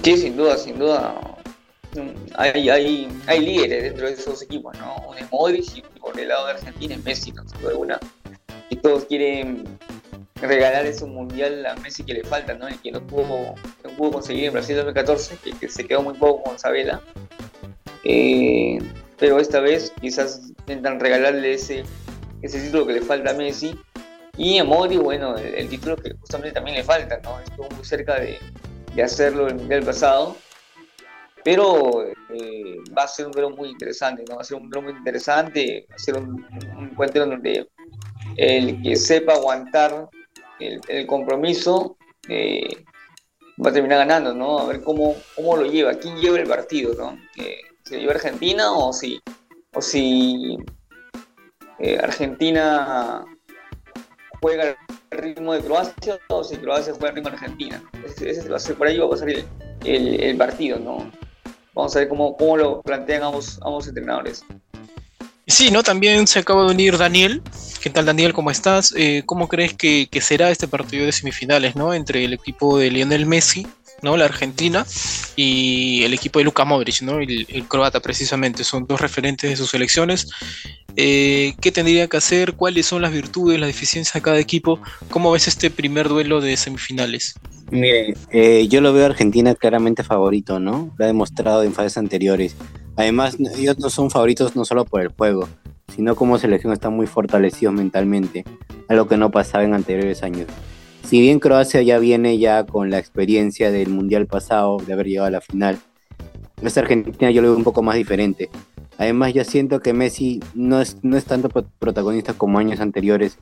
Sí, 0.03 0.17
sin 0.17 0.37
duda, 0.37 0.57
sin 0.57 0.79
duda. 0.79 1.15
Hay, 2.37 2.71
hay, 2.71 3.09
hay 3.27 3.41
líderes 3.41 3.83
dentro 3.83 4.07
de 4.07 4.15
esos 4.15 4.43
equipos, 4.43 4.77
¿no? 4.79 4.97
Uno 5.09 5.19
es 5.19 5.31
Modric 5.31 5.77
y 5.77 5.83
por 6.01 6.19
el 6.19 6.29
lado 6.29 6.47
de 6.47 6.53
Argentina 6.53 6.95
es 6.95 7.05
Messi, 7.05 7.33
¿no? 7.33 7.47
Sin 7.49 7.61
duda 7.61 8.01
Y 8.71 8.77
todos 8.77 9.05
quieren 9.05 9.65
regalar 10.41 10.87
ese 10.87 11.05
mundial 11.05 11.65
a 11.67 11.77
Messi 11.77 12.03
que 12.03 12.15
le 12.15 12.25
falta, 12.25 12.55
¿no? 12.55 12.67
El 12.67 12.79
que 12.81 12.93
no 12.93 13.07
pudo, 13.07 13.55
no 13.85 13.91
pudo 13.97 14.13
conseguir 14.13 14.45
en 14.45 14.55
Brasil 14.55 14.77
2014, 14.77 15.37
que, 15.45 15.53
que 15.53 15.69
se 15.69 15.87
quedó 15.87 16.03
muy 16.03 16.15
poco 16.15 16.43
con 16.45 16.59
Sabela. 16.59 17.03
Eh, 18.05 18.79
pero 19.19 19.39
esta 19.39 19.61
vez 19.61 19.93
quizás 20.01 20.41
intentan 20.61 20.99
regalarle 20.99 21.55
ese, 21.55 21.85
ese 22.41 22.61
título 22.61 22.87
que 22.87 22.95
le 22.95 23.03
falta 23.03 23.31
a 23.31 23.35
Messi 23.35 23.79
y 24.37 24.59
a 24.59 24.65
Mori, 24.65 24.97
bueno, 24.97 25.37
el, 25.37 25.69
título 25.69 25.97
que 25.97 26.15
justamente 26.15 26.53
también 26.53 26.77
le 26.77 26.85
falta, 26.85 27.21
¿no? 27.23 27.41
Estuvo 27.41 27.69
muy 27.71 27.85
cerca 27.85 28.19
de, 28.19 28.39
de 28.95 29.03
hacerlo 29.03 29.49
el 29.49 29.57
mundial 29.57 29.83
pasado. 29.83 30.37
Pero 31.45 32.05
eh, 32.07 32.77
va 32.97 33.03
a 33.03 33.09
ser 33.09 33.27
un 33.27 33.33
duelo 33.33 33.51
muy 33.51 33.71
interesante, 33.71 34.25
¿no? 34.29 34.37
Va 34.37 34.43
a 34.43 34.45
ser 34.45 34.59
un 34.59 34.71
duelo 34.71 34.83
muy 34.89 34.99
interesante, 34.99 35.87
va 35.91 35.97
a 35.97 35.99
ser 35.99 36.17
un, 36.17 36.47
encuentro 36.79 37.27
donde 37.27 37.69
el 38.37 38.81
que 38.83 38.97
sepa 38.97 39.35
aguantar 39.35 40.09
el, 40.61 41.07
compromiso 41.07 41.97
eh, 42.29 42.85
va 43.65 43.71
a 43.71 43.73
terminar 43.73 43.99
ganando, 43.99 44.33
¿no? 44.35 44.61
A 44.61 44.67
ver 44.67 44.83
cómo, 44.83 45.17
cómo 45.35 45.57
lo 45.57 45.67
lleva, 45.67 45.95
quién 45.95 46.17
lleva 46.19 46.39
el 46.39 46.47
partido, 46.47 46.95
¿no? 46.95 47.19
Eh, 47.37 47.59
¿Se 47.83 47.99
lleva 47.99 48.13
Argentina 48.13 48.73
o 48.73 48.93
si, 48.93 49.21
o 49.75 49.83
si 49.83 50.57
Argentina 52.01 53.25
juega 54.43 54.77
el 55.11 55.19
ritmo 55.19 55.55
de 55.55 55.61
Croacia 55.61 56.19
o 56.29 56.43
si 56.43 56.57
Croacia 56.57 56.93
juega 56.93 57.11
el 57.11 57.15
ritmo 57.15 57.31
de 57.31 57.37
Argentina. 57.37 57.83
Ese, 58.05 58.59
ser, 58.59 58.75
por 58.77 58.89
ahí 58.89 58.99
va 58.99 59.07
a 59.07 59.11
pasar 59.11 59.29
el, 59.31 59.47
el, 59.85 60.37
partido, 60.37 60.79
¿no? 60.79 61.11
Vamos 61.75 61.97
a 61.97 62.01
ver 62.01 62.09
cómo, 62.09 62.37
cómo 62.37 62.57
lo 62.57 62.83
plantean 62.83 63.23
ambos, 63.23 63.59
ambos 63.63 63.87
entrenadores. 63.87 64.45
Sí, 65.47 65.71
¿no? 65.71 65.83
También 65.83 66.27
se 66.27 66.41
acaba 66.41 66.65
de 66.65 66.73
unir 66.73 66.99
Daniel. 66.99 67.43
¿Qué 67.81 67.91
tal, 67.91 68.05
Daniel? 68.05 68.33
¿Cómo 68.33 68.51
estás? 68.51 68.93
Eh, 68.97 69.23
¿Cómo 69.27 69.49
crees 69.49 69.75
que, 69.75 70.09
que, 70.11 70.21
será 70.21 70.51
este 70.51 70.69
partido 70.69 71.07
de 71.07 71.13
semifinales, 71.13 71.77
¿no? 71.77 71.95
Entre 71.95 72.25
el 72.25 72.33
equipo 72.33 72.79
de 72.79 72.91
Lionel 72.91 73.27
Messi, 73.27 73.67
¿no? 74.03 74.17
La 74.17 74.27
Argentina, 74.27 74.85
y 75.37 76.03
el 76.03 76.15
equipo 76.15 76.39
de 76.39 76.45
Luka 76.45 76.65
Modric, 76.65 77.03
¿no? 77.03 77.19
El, 77.21 77.65
croata, 77.69 78.01
precisamente. 78.01 78.65
Son 78.65 78.87
dos 78.87 79.01
referentes 79.01 79.49
de 79.49 79.57
sus 79.57 79.71
selecciones. 79.71 80.29
Eh, 80.97 81.55
qué 81.61 81.73
tendría 81.73 82.09
que 82.09 82.19
hacer, 82.19 82.55
cuáles 82.55 82.87
son 82.87 83.03
las 83.03 83.13
virtudes, 83.13 83.59
las 83.59 83.69
deficiencias 83.69 84.15
de 84.15 84.23
cada 84.23 84.39
equipo. 84.39 84.79
¿Cómo 85.11 85.33
ves 85.33 85.49
este 85.49 85.71
primer 85.71 86.09
duelo 86.09 86.41
de 86.41 86.57
semifinales? 86.57 87.35
Mire, 87.71 88.15
eh, 88.31 88.67
yo 88.69 88.83
lo 88.83 88.93
veo 88.93 89.05
a 89.05 89.07
Argentina 89.07 89.55
claramente 89.55 90.03
favorito, 90.03 90.61
¿no? 90.61 90.93
Lo 90.99 91.05
ha 91.05 91.09
demostrado 91.09 91.63
en 91.63 91.73
fases 91.73 91.97
anteriores. 91.97 92.55
Además, 92.97 93.39
ellos 93.57 93.79
no 93.79 93.89
son 93.89 94.11
favoritos 94.11 94.55
no 94.55 94.67
solo 94.67 94.85
por 94.85 95.01
el 95.01 95.09
juego, 95.09 95.49
sino 95.95 96.15
como 96.15 96.39
selección 96.39 96.75
están 96.75 96.93
muy 96.93 97.07
fortalecidos 97.07 97.75
mentalmente, 97.75 98.45
algo 98.89 99.09
que 99.09 99.17
no 99.17 99.31
pasaba 99.31 99.65
en 99.65 99.73
anteriores 99.73 100.23
años. 100.23 100.49
Si 101.13 101.21
bien 101.21 101.41
Croacia 101.41 101.83
ya 101.83 101.99
viene 101.99 102.39
ya 102.39 102.65
con 102.65 102.89
la 102.89 102.97
experiencia 102.99 103.71
del 103.71 103.91
Mundial 103.91 104.27
pasado, 104.27 104.79
de 104.79 104.95
haber 104.95 105.09
llegado 105.09 105.27
a 105.27 105.31
la 105.31 105.43
final, 105.43 105.79
esta 106.63 106.81
Argentina 106.81 107.31
yo 107.31 107.43
lo 107.43 107.49
veo 107.49 107.59
un 107.59 107.65
poco 107.65 107.83
más 107.83 107.97
diferente 107.97 108.49
Además, 108.97 109.35
yo 109.35 109.45
siento 109.45 109.81
que 109.81 109.93
Messi 109.93 110.41
no 110.55 110.81
es, 110.81 110.97
no 111.03 111.19
es 111.19 111.27
tanto 111.27 111.51
protagonista 111.51 112.33
como 112.33 112.59
años 112.59 112.81
anteriores. 112.81 113.37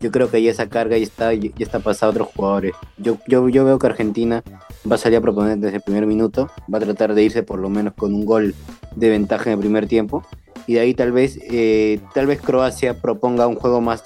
Yo 0.00 0.10
creo 0.10 0.30
que 0.30 0.42
ya 0.42 0.50
esa 0.50 0.70
carga 0.70 0.96
ya 0.96 1.02
está, 1.02 1.34
ya 1.34 1.50
está 1.58 1.80
pasada 1.80 2.08
a 2.08 2.10
otros 2.12 2.28
jugadores. 2.34 2.72
Yo, 2.96 3.18
yo, 3.28 3.50
yo 3.50 3.66
veo 3.66 3.78
que 3.78 3.88
Argentina 3.88 4.42
va 4.90 4.94
a 4.94 4.98
salir 4.98 5.18
a 5.18 5.20
proponer 5.20 5.58
desde 5.58 5.76
el 5.76 5.82
primer 5.82 6.06
minuto, 6.06 6.50
va 6.72 6.78
a 6.78 6.80
tratar 6.80 7.12
de 7.12 7.22
irse 7.22 7.42
por 7.42 7.58
lo 7.58 7.68
menos 7.68 7.92
con 7.92 8.14
un 8.14 8.24
gol 8.24 8.54
de 8.96 9.10
ventaja 9.10 9.50
en 9.50 9.54
el 9.54 9.58
primer 9.58 9.86
tiempo. 9.86 10.24
Y 10.66 10.74
de 10.74 10.80
ahí 10.80 10.94
tal 10.94 11.12
vez, 11.12 11.38
eh, 11.50 12.00
tal 12.14 12.26
vez 12.26 12.40
Croacia 12.40 12.94
proponga 12.94 13.46
un 13.46 13.56
juego 13.56 13.82
más 13.82 14.04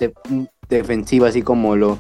defensivo, 0.69 1.27
así 1.27 1.43
como 1.43 1.77
lo, 1.77 1.99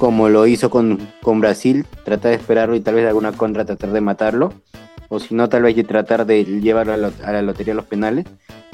como 0.00 0.30
lo 0.30 0.46
hizo 0.46 0.70
con, 0.70 0.98
con 1.22 1.40
Brasil, 1.40 1.84
tratar 2.04 2.30
de 2.30 2.38
esperarlo 2.38 2.74
y 2.74 2.80
tal 2.80 2.94
vez 2.94 3.06
alguna 3.06 3.32
contra 3.32 3.66
tratar 3.66 3.92
de 3.92 4.00
matarlo 4.00 4.54
o 5.10 5.20
si 5.20 5.34
no, 5.34 5.48
tal 5.48 5.64
vez 5.64 5.86
tratar 5.86 6.24
de 6.24 6.44
llevarlo 6.44 6.94
a, 6.94 7.32
la 7.32 7.42
lotería 7.42 7.74
a 7.74 7.76
los 7.76 7.84
penales. 7.84 8.24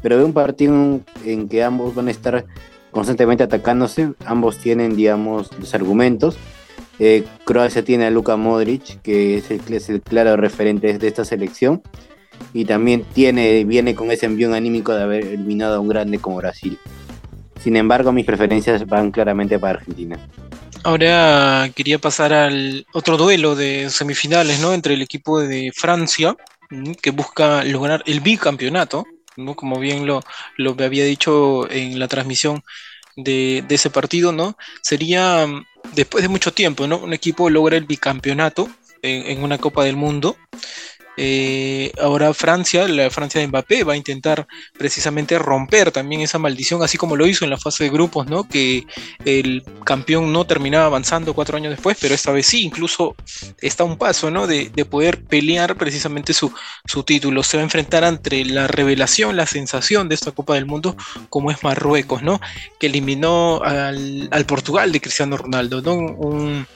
Pero 0.03 0.19
veo 0.19 0.27
un 0.27 0.35
partido 0.35 1.01
en 1.25 1.49
que 1.49 1.65
ambos 1.65 1.95
van 1.95 2.09
a 2.09 2.11
estar 2.13 2.45
constantemente 2.93 3.43
atacándose, 3.43 4.13
ambos 4.25 4.59
tienen, 4.59 4.95
digamos, 4.95 5.51
los 5.59 5.75
argumentos. 5.75 6.39
Eh, 7.01 7.25
Croacia 7.45 7.85
tiene 7.85 8.07
a 8.07 8.11
Luka 8.11 8.37
Modric, 8.37 9.01
que 9.03 9.39
es 9.39 9.51
el, 9.51 10.03
claro 10.03 10.37
referente 10.37 10.97
de 10.97 11.09
esta 11.09 11.25
selección, 11.25 11.83
y 12.53 12.67
también 12.67 13.05
tiene, 13.15 13.65
viene 13.65 13.95
con 13.95 14.13
ese 14.13 14.27
envío 14.27 14.55
anímico 14.55 14.95
de 14.95 15.03
haber 15.03 15.25
eliminado 15.25 15.77
a 15.77 15.81
un 15.81 15.89
grande 15.89 16.19
como 16.19 16.37
Brasil. 16.37 16.79
Sin 17.59 17.77
embargo, 17.77 18.13
mis 18.13 18.27
preferencias 18.27 18.87
van 18.87 19.11
claramente 19.11 19.59
para 19.59 19.79
Argentina. 19.79 20.19
Ahora 20.83 21.71
quería 21.75 21.99
pasar 21.99 22.33
al 22.33 22.87
otro 22.93 23.17
duelo 23.17 23.55
de 23.55 23.91
semifinales, 23.91 24.61
¿no? 24.61 24.73
Entre 24.73 24.95
el 24.95 25.03
equipo 25.03 25.41
de 25.41 25.73
Francia, 25.75 26.37
que 27.03 27.11
busca 27.11 27.65
lograr 27.65 28.03
el 28.07 28.21
bicampeonato, 28.21 29.05
¿no? 29.37 29.55
Como 29.55 29.79
bien 29.79 30.07
lo, 30.07 30.23
lo 30.57 30.77
había 30.79 31.05
dicho 31.05 31.71
en 31.71 31.99
la 31.99 32.09
transmisión 32.09 32.63
de, 33.17 33.65
ese 33.69 33.91
partido, 33.91 34.33
¿no? 34.33 34.57
Sería, 34.83 35.47
después 35.95 36.23
de 36.23 36.29
mucho 36.29 36.53
tiempo, 36.53 36.87
¿no? 36.87 36.99
Un 36.99 37.13
equipo 37.13 37.51
logra 37.51 37.77
el 37.77 37.85
bicampeonato 37.85 38.69
en, 39.03 39.27
en 39.27 39.43
una 39.43 39.59
Copa 39.59 39.85
del 39.85 39.97
Mundo. 39.97 40.37
Eh, 41.17 41.93
ahora 42.01 42.35
Francia, 42.35 42.87
la 42.89 43.11
Francia 43.11 43.41
de 43.41 43.49
Mbappé, 43.49 43.85
va 43.85 43.95
a 43.95 43.97
intentar 43.97 44.47
precisamente 44.79 45.39
romper 45.39 45.91
también 45.91 46.21
esa 46.21 46.39
maldición, 46.39 46.83
así 46.83 46.99
como 46.99 47.17
lo 47.17 47.27
hizo 47.27 47.45
en 47.45 47.51
la 47.51 47.57
fase 47.57 47.85
de 47.85 47.91
grupos, 47.91 48.27
¿no? 48.27 48.49
Que 48.49 48.87
el 49.25 49.65
campeón 49.85 50.33
no 50.33 50.47
terminaba 50.47 50.87
avanzando 50.87 51.35
cuatro 51.35 51.57
años 51.57 51.71
después, 51.71 51.97
pero 52.01 52.15
esta 52.15 52.33
vez 52.33 52.47
sí, 52.47 52.63
incluso 52.63 53.17
está 53.61 53.85
un 53.85 53.97
paso, 53.97 54.31
¿no? 54.31 54.47
De, 54.47 54.71
poder 54.87 55.25
pelear 55.25 55.77
precisamente 55.77 56.33
su, 56.33 56.53
su, 56.85 57.03
título. 57.03 57.43
Se 57.43 57.57
va 57.57 57.63
a 57.63 57.65
enfrentar 57.65 58.05
entre 58.05 58.45
la 58.45 58.69
revelación, 58.69 59.37
la 59.37 59.47
sensación 59.47 60.09
de 60.09 60.15
esta 60.15 60.31
Copa 60.31 60.55
del 60.55 60.67
Mundo, 60.67 60.97
como 61.29 61.51
es 61.51 61.65
Marruecos, 61.65 62.23
¿no? 62.23 62.41
Que 62.79 62.87
eliminó 62.87 63.61
al, 63.65 64.29
Portugal 64.47 64.93
de 64.93 65.01
Cristiano 65.01 65.37
Ronaldo, 65.37 65.83
¿no? 65.83 65.95
Un, 65.95 66.67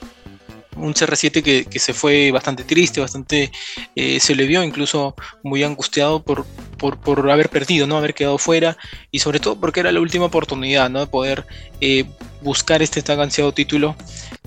un 0.76 0.94
CR7 0.94 1.42
que, 1.42 1.64
que, 1.64 1.78
se 1.78 1.92
fue 1.92 2.30
bastante 2.30 2.64
triste, 2.64 3.00
bastante 3.00 3.50
eh, 3.96 4.20
se 4.20 4.34
le 4.34 4.46
vio 4.46 4.62
incluso 4.62 5.14
muy 5.42 5.62
angustiado 5.62 6.22
por, 6.22 6.46
por, 6.78 6.98
por, 6.98 7.30
haber 7.30 7.48
perdido, 7.48 7.86
¿no? 7.86 7.96
haber 7.96 8.14
quedado 8.14 8.38
fuera 8.38 8.76
y 9.10 9.18
sobre 9.18 9.40
todo 9.40 9.58
porque 9.58 9.80
era 9.80 9.92
la 9.92 10.00
última 10.00 10.26
oportunidad 10.26 10.88
¿no? 10.90 11.00
de 11.00 11.06
poder 11.06 11.46
eh, 11.80 12.04
buscar 12.42 12.82
este 12.82 13.02
tan 13.02 13.20
ansiado 13.20 13.52
título. 13.52 13.96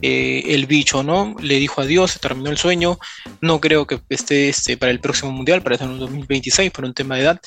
Eh, 0.02 0.44
el 0.54 0.66
bicho, 0.66 1.04
¿no? 1.04 1.36
Le 1.40 1.56
dijo 1.56 1.82
adiós, 1.82 2.12
se 2.12 2.20
terminó 2.20 2.50
el 2.50 2.58
sueño. 2.58 3.00
No 3.42 3.62
creo 3.62 3.88
que 3.88 4.00
esté 4.10 4.50
este, 4.50 4.78
para 4.78 4.92
el 4.92 5.00
próximo 5.00 5.32
mundial, 5.32 5.62
para 5.62 5.76
el 5.76 6.00
2026, 6.00 6.72
por 6.72 6.86
un 6.86 6.94
tema 6.94 7.16
de 7.16 7.22
edad. 7.22 7.42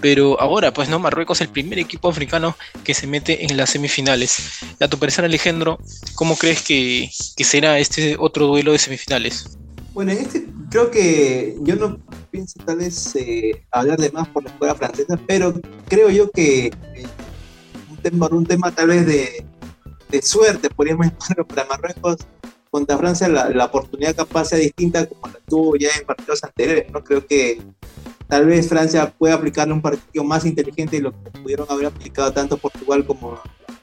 Pero 0.00 0.40
ahora, 0.40 0.72
pues, 0.72 0.88
¿no? 0.88 0.98
Marruecos 0.98 1.40
es 1.40 1.46
el 1.46 1.52
primer 1.52 1.78
equipo 1.78 2.08
africano 2.08 2.56
que 2.82 2.94
se 2.94 3.06
mete 3.06 3.44
en 3.44 3.56
las 3.56 3.70
semifinales. 3.70 4.60
A 4.80 4.88
tu 4.88 4.98
parecer, 4.98 5.24
Alejandro, 5.24 5.78
¿cómo 6.14 6.36
crees 6.36 6.62
que, 6.62 7.10
que 7.36 7.44
será 7.44 7.78
este 7.78 8.16
otro 8.18 8.46
duelo 8.46 8.72
de 8.72 8.78
semifinales? 8.78 9.58
Bueno, 9.94 10.12
en 10.12 10.18
este 10.18 10.46
creo 10.72 10.90
que 10.90 11.54
yo 11.60 11.76
no 11.76 11.98
pienso 12.30 12.58
tal 12.64 12.78
vez 12.78 13.14
eh, 13.16 13.62
hablar 13.70 13.98
de 13.98 14.10
más 14.10 14.26
por 14.28 14.42
la 14.42 14.50
escuela 14.50 14.74
francesa, 14.74 15.20
pero 15.26 15.54
creo 15.86 16.08
yo 16.08 16.30
que 16.30 16.66
eh, 16.66 17.06
un, 17.90 17.96
tema, 17.98 18.26
un 18.28 18.46
tema 18.46 18.72
tal 18.72 18.88
vez 18.88 19.06
de, 19.06 19.44
de 20.12 20.22
suerte, 20.22 20.70
podríamos 20.70 21.06
llamarlo, 21.06 21.46
para 21.48 21.64
Marruecos 21.64 22.18
contra 22.70 22.96
Francia, 22.96 23.28
la, 23.28 23.50
la, 23.50 23.64
oportunidad 23.66 24.14
capaz 24.14 24.46
sea 24.46 24.58
distinta 24.58 25.06
como 25.06 25.26
la 25.26 25.38
tuvo 25.46 25.76
ya 25.76 25.88
en 25.98 26.06
partidos 26.06 26.44
anteriores. 26.44 26.90
¿no? 26.90 27.02
Creo 27.02 27.26
que 27.26 27.60
tal 28.28 28.46
vez 28.46 28.68
Francia 28.68 29.12
pueda 29.18 29.34
aplicarle 29.34 29.74
un 29.74 29.82
partido 29.82 30.24
más 30.24 30.46
inteligente 30.46 30.96
de 30.96 31.02
lo 31.02 31.12
que 31.12 31.30
pudieron 31.32 31.66
haber 31.68 31.86
aplicado 31.86 32.32
tanto 32.32 32.56
Portugal 32.56 33.04
como 33.04 33.40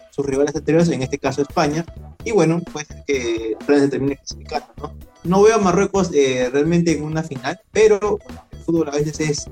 sus 0.09 0.25
rivales 0.25 0.55
anteriores, 0.55 0.89
en 0.89 1.03
este 1.03 1.19
caso 1.19 1.41
España. 1.41 1.85
Y 2.23 2.31
bueno, 2.31 2.61
pues 2.71 2.87
que 3.05 3.55
Francia 3.65 3.89
termine 3.89 4.17
clasificando. 4.17 4.67
¿no? 4.77 5.09
no 5.23 5.43
veo 5.43 5.55
a 5.55 5.59
Marruecos 5.59 6.11
eh, 6.13 6.49
realmente 6.51 6.91
en 6.91 7.03
una 7.03 7.23
final, 7.23 7.59
pero 7.71 8.19
el 8.51 8.59
fútbol 8.59 8.89
a 8.89 8.91
veces 8.91 9.19
es 9.19 9.45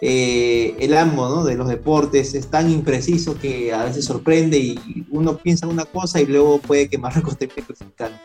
eh, 0.00 0.76
el 0.78 0.96
amo 0.96 1.28
¿no? 1.28 1.44
de 1.44 1.56
los 1.56 1.68
deportes 1.68 2.34
es 2.34 2.46
tan 2.48 2.70
impreciso 2.70 3.38
que 3.38 3.72
a 3.72 3.84
veces 3.84 4.04
sorprende 4.04 4.58
y 4.58 5.04
uno 5.10 5.36
piensa 5.36 5.66
una 5.66 5.84
cosa 5.84 6.20
y 6.20 6.26
luego 6.26 6.58
puede 6.58 6.88
que 6.88 6.98
Marruecos 6.98 7.36
termine 7.36 7.62
clasificando. 7.62 8.18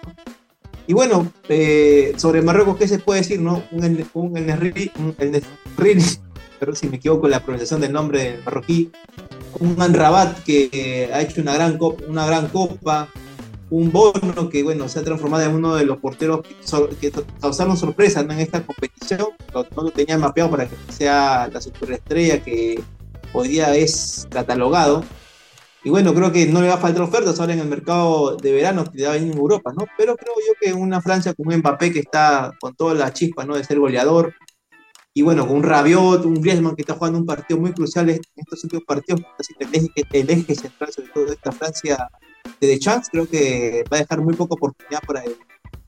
Y 0.87 0.93
bueno, 0.93 1.31
eh, 1.49 2.13
sobre 2.17 2.41
Marruecos, 2.41 2.77
¿qué 2.77 2.87
se 2.87 2.99
puede 2.99 3.21
decir? 3.21 3.41
No? 3.41 3.63
Un, 3.71 3.83
un, 4.13 4.35
un 4.35 5.15
pero 6.59 6.75
si 6.75 6.87
me 6.87 6.97
equivoco 6.97 7.27
la 7.27 7.41
pronunciación 7.41 7.81
del 7.81 7.91
nombre 7.91 8.39
marroquí, 8.45 8.91
un 9.59 9.81
Anrabat 9.81 10.43
que 10.43 11.09
ha 11.13 11.21
hecho 11.21 11.41
una 11.41 11.53
gran, 11.53 11.77
copa, 11.77 12.03
una 12.07 12.25
gran 12.25 12.47
copa, 12.47 13.09
un 13.69 13.91
bono 13.91 14.49
que 14.49 14.63
bueno 14.63 14.87
se 14.87 14.99
ha 14.99 15.03
transformado 15.03 15.43
en 15.43 15.55
uno 15.55 15.75
de 15.75 15.85
los 15.85 15.97
porteros 15.97 16.41
que, 16.99 17.11
causaron 17.41 17.77
sorpresa 17.77 18.21
en 18.21 18.31
esta 18.31 18.63
competición, 18.63 19.29
no 19.53 19.83
lo 19.83 19.91
tenía 19.91 20.17
mapeado 20.17 20.51
para 20.51 20.67
que 20.67 20.75
sea 20.89 21.49
la 21.51 21.61
superestrella 21.61 22.43
que 22.43 22.81
hoy 23.33 23.47
día 23.49 23.75
es 23.75 24.27
catalogado. 24.29 25.03
Y 25.83 25.91
bueno, 25.91 26.15
creo 26.15 26.31
que 26.31 26.47
no 26.47 26.61
le 26.61 26.67
va 26.67 26.75
a 26.75 26.79
faltar 26.79 27.03
ofertas 27.03 27.39
ahora 27.39 27.53
en 27.53 27.59
el 27.59 27.67
mercado 27.67 28.37
de 28.37 28.51
verano 28.51 28.91
que 28.91 29.03
va 29.03 29.11
a 29.11 29.13
venir 29.13 29.33
en 29.33 29.37
Europa, 29.37 29.71
¿no? 29.77 29.85
Pero 29.97 30.15
creo 30.15 30.33
yo 30.35 30.53
que 30.59 30.73
una 30.73 30.99
Francia 30.99 31.35
con 31.35 31.47
un 31.47 31.59
Mbappé 31.59 31.93
que 31.93 31.99
está 31.99 32.51
con 32.59 32.75
todas 32.75 32.97
las 32.97 33.13
chispas, 33.13 33.45
¿no? 33.45 33.55
De 33.55 33.63
ser 33.63 33.79
goleador. 33.79 34.33
Y 35.13 35.21
bueno, 35.21 35.47
con 35.47 35.57
un 35.57 35.63
Rabiot, 35.63 36.25
un 36.25 36.41
Griezmann 36.41 36.75
que 36.75 36.81
está 36.81 36.95
jugando 36.95 37.19
un 37.19 37.25
partido 37.25 37.59
muy 37.59 37.71
crucial 37.71 38.09
en 38.09 38.19
estos 38.35 38.63
últimos 38.63 38.83
partidos, 38.85 39.21
el 39.59 39.69
eje, 39.73 39.89
el 40.11 40.29
eje 40.29 40.55
central 40.55 40.91
sobre 40.91 41.09
todo 41.09 41.25
de 41.25 41.33
esta 41.33 41.51
Francia 41.51 42.09
de 42.59 42.79
Chance, 42.79 43.09
creo 43.11 43.27
que 43.27 43.83
va 43.91 43.97
a 43.97 43.99
dejar 44.01 44.21
muy 44.21 44.33
poca 44.33 44.55
oportunidad 44.55 45.01
para 45.05 45.23
el, 45.23 45.35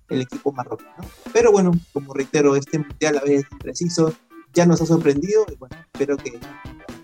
el 0.10 0.22
equipo 0.22 0.52
marroquí. 0.52 0.86
¿no? 0.98 1.06
Pero 1.34 1.52
bueno, 1.52 1.72
como 1.94 2.14
reitero, 2.14 2.56
este 2.56 2.80
mundial 2.80 3.18
a 3.18 3.22
veces 3.22 3.46
preciso 3.60 4.14
ya 4.54 4.66
nos 4.66 4.82
ha 4.82 4.86
sorprendido 4.86 5.46
y 5.52 5.56
bueno, 5.56 5.76
espero 5.94 6.18
que 6.18 6.40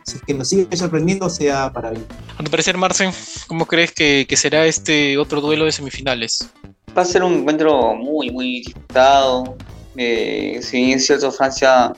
si 0.04 0.18
es 0.18 0.24
que 0.24 0.34
nos 0.34 0.50
sigue 0.50 0.76
sorprendiendo 0.76 1.30
sea 1.30 1.72
para 1.72 1.92
bien. 1.92 2.06
A 2.38 2.44
tu 2.44 2.50
parecer, 2.50 2.78
Marce, 2.78 3.12
¿cómo 3.48 3.66
crees 3.66 3.92
que, 3.92 4.26
que, 4.28 4.36
será 4.36 4.66
este 4.66 5.18
otro 5.18 5.40
duelo 5.40 5.66
de 5.66 5.72
semifinales? 5.72 6.50
Va 6.98 7.04
a 7.04 7.06
ser 7.06 7.24
un 7.24 7.34
encuentro 7.34 7.96
muy, 7.96 8.32
muy 8.32 8.64
disputado. 8.64 9.56
Eh, 9.96 10.60
si 10.62 10.78
bien 10.78 10.98
es 10.98 11.06
cierto, 11.06 11.32
Francia 11.32 11.94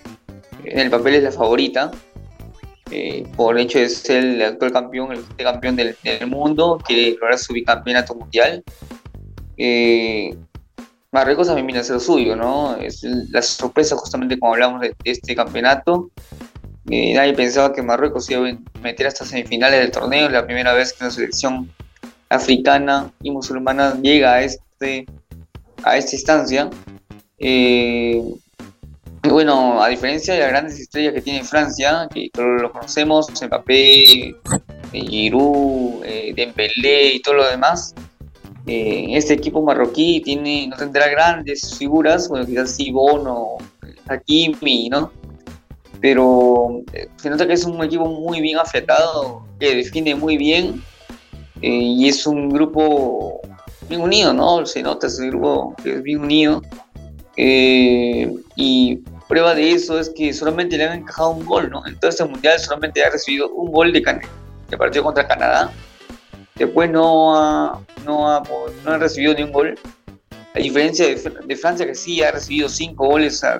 en 0.63 0.79
el 0.79 0.89
papel 0.89 1.15
es 1.15 1.23
la 1.23 1.31
favorita, 1.31 1.91
eh, 2.91 3.25
por 3.35 3.57
hecho 3.57 3.79
de 3.79 3.89
ser 3.89 4.23
el 4.23 4.41
actual 4.41 4.71
campeón, 4.71 5.11
el 5.11 5.43
campeón 5.43 5.75
del, 5.75 5.95
del 6.03 6.27
mundo, 6.27 6.79
quiere 6.85 7.11
lograr 7.11 7.37
su 7.37 7.53
bicampeonato 7.53 8.15
mundial. 8.15 8.63
Eh, 9.57 10.35
Marruecos 11.11 11.47
también 11.47 11.67
viene 11.67 11.79
a 11.79 11.83
ser 11.83 11.99
suyo, 11.99 12.35
¿no? 12.35 12.75
Es 12.75 13.01
la 13.03 13.41
sorpresa 13.41 13.95
justamente 13.95 14.37
cuando 14.37 14.55
hablamos 14.55 14.81
de, 14.81 14.93
este 15.05 15.33
campeonato. 15.33 16.11
Eh, 16.89 17.13
nadie 17.13 17.33
pensaba 17.33 17.73
que 17.73 17.81
Marruecos 17.81 18.29
iba 18.29 18.47
a 18.47 18.79
meter 18.81 19.07
hasta 19.07 19.25
semifinales 19.25 19.79
del 19.79 19.91
torneo, 19.91 20.29
la 20.29 20.45
primera 20.45 20.73
vez 20.73 20.93
que 20.93 21.05
una 21.05 21.11
selección 21.11 21.71
africana 22.27 23.11
y 23.21 23.31
musulmana 23.31 23.95
llega 24.01 24.33
a, 24.33 24.41
este, 24.43 25.05
a 25.83 25.97
esta 25.97 26.15
instancia. 26.15 26.69
Eh, 27.39 28.21
bueno, 29.29 29.81
a 29.81 29.89
diferencia 29.89 30.33
de 30.33 30.41
las 30.41 30.49
grandes 30.49 30.79
estrellas 30.79 31.13
que 31.13 31.21
tiene 31.21 31.43
Francia, 31.43 32.07
que 32.13 32.29
lo 32.35 32.71
conocemos, 32.71 33.27
Mbappé, 33.41 34.29
eh, 34.29 34.35
Giroud, 34.91 36.03
eh, 36.03 36.33
Dembélé 36.35 37.13
y 37.13 37.21
todo 37.21 37.35
lo 37.35 37.49
demás, 37.49 37.93
eh, 38.67 39.07
este 39.11 39.33
equipo 39.33 39.61
marroquí 39.61 40.21
tiene, 40.21 40.67
no 40.67 40.75
tendrá 40.75 41.07
grandes 41.07 41.77
figuras, 41.77 42.27
bueno, 42.29 42.45
quizás 42.45 42.71
sí 42.71 42.91
Bono, 42.91 43.57
Hakimi, 44.07 44.89
¿no? 44.89 45.11
Pero 46.01 46.81
eh, 46.93 47.07
se 47.15 47.29
nota 47.29 47.47
que 47.47 47.53
es 47.53 47.65
un 47.65 47.83
equipo 47.83 48.05
muy 48.05 48.41
bien 48.41 48.57
afectado, 48.57 49.45
que 49.59 49.75
define 49.75 50.15
muy 50.15 50.37
bien 50.37 50.83
y 51.61 52.07
es 52.07 52.27
un 52.27 52.49
grupo 52.49 53.39
bien 53.87 54.01
unido, 54.01 54.33
¿no? 54.33 54.65
Se 54.65 54.83
nota 54.83 55.07
ese 55.07 55.27
grupo 55.27 55.73
que 55.81 55.95
es 55.95 56.03
bien 56.03 56.19
unido. 56.19 56.61
Y 57.37 58.99
Prueba 59.27 59.55
de 59.55 59.71
eso 59.71 59.99
es 59.99 60.09
que 60.09 60.33
solamente 60.33 60.77
le 60.77 60.85
han 60.85 60.99
encajado 60.99 61.31
un 61.31 61.45
gol, 61.45 61.69
¿no? 61.69 61.85
En 61.87 61.99
todo 61.99 62.09
este 62.09 62.25
mundial 62.25 62.59
solamente 62.59 63.03
ha 63.03 63.09
recibido 63.09 63.49
un 63.49 63.71
gol 63.71 63.91
de, 63.91 64.01
Can 64.01 64.21
de 64.69 64.77
partido 64.77 65.03
contra 65.03 65.27
Canadá. 65.27 65.71
Después 66.55 66.89
no 66.89 67.35
ha, 67.35 67.81
no, 68.05 68.29
ha, 68.29 68.43
no 68.83 68.91
ha 68.91 68.97
recibido 68.97 69.33
ni 69.33 69.43
un 69.43 69.51
gol. 69.51 69.77
A 70.53 70.59
diferencia 70.59 71.07
de, 71.07 71.15
de, 71.45 71.55
Francia, 71.55 71.85
que 71.85 71.95
sí 71.95 72.21
ha 72.23 72.31
recibido 72.31 72.69
cinco 72.69 73.07
goles 73.07 73.43
a 73.43 73.57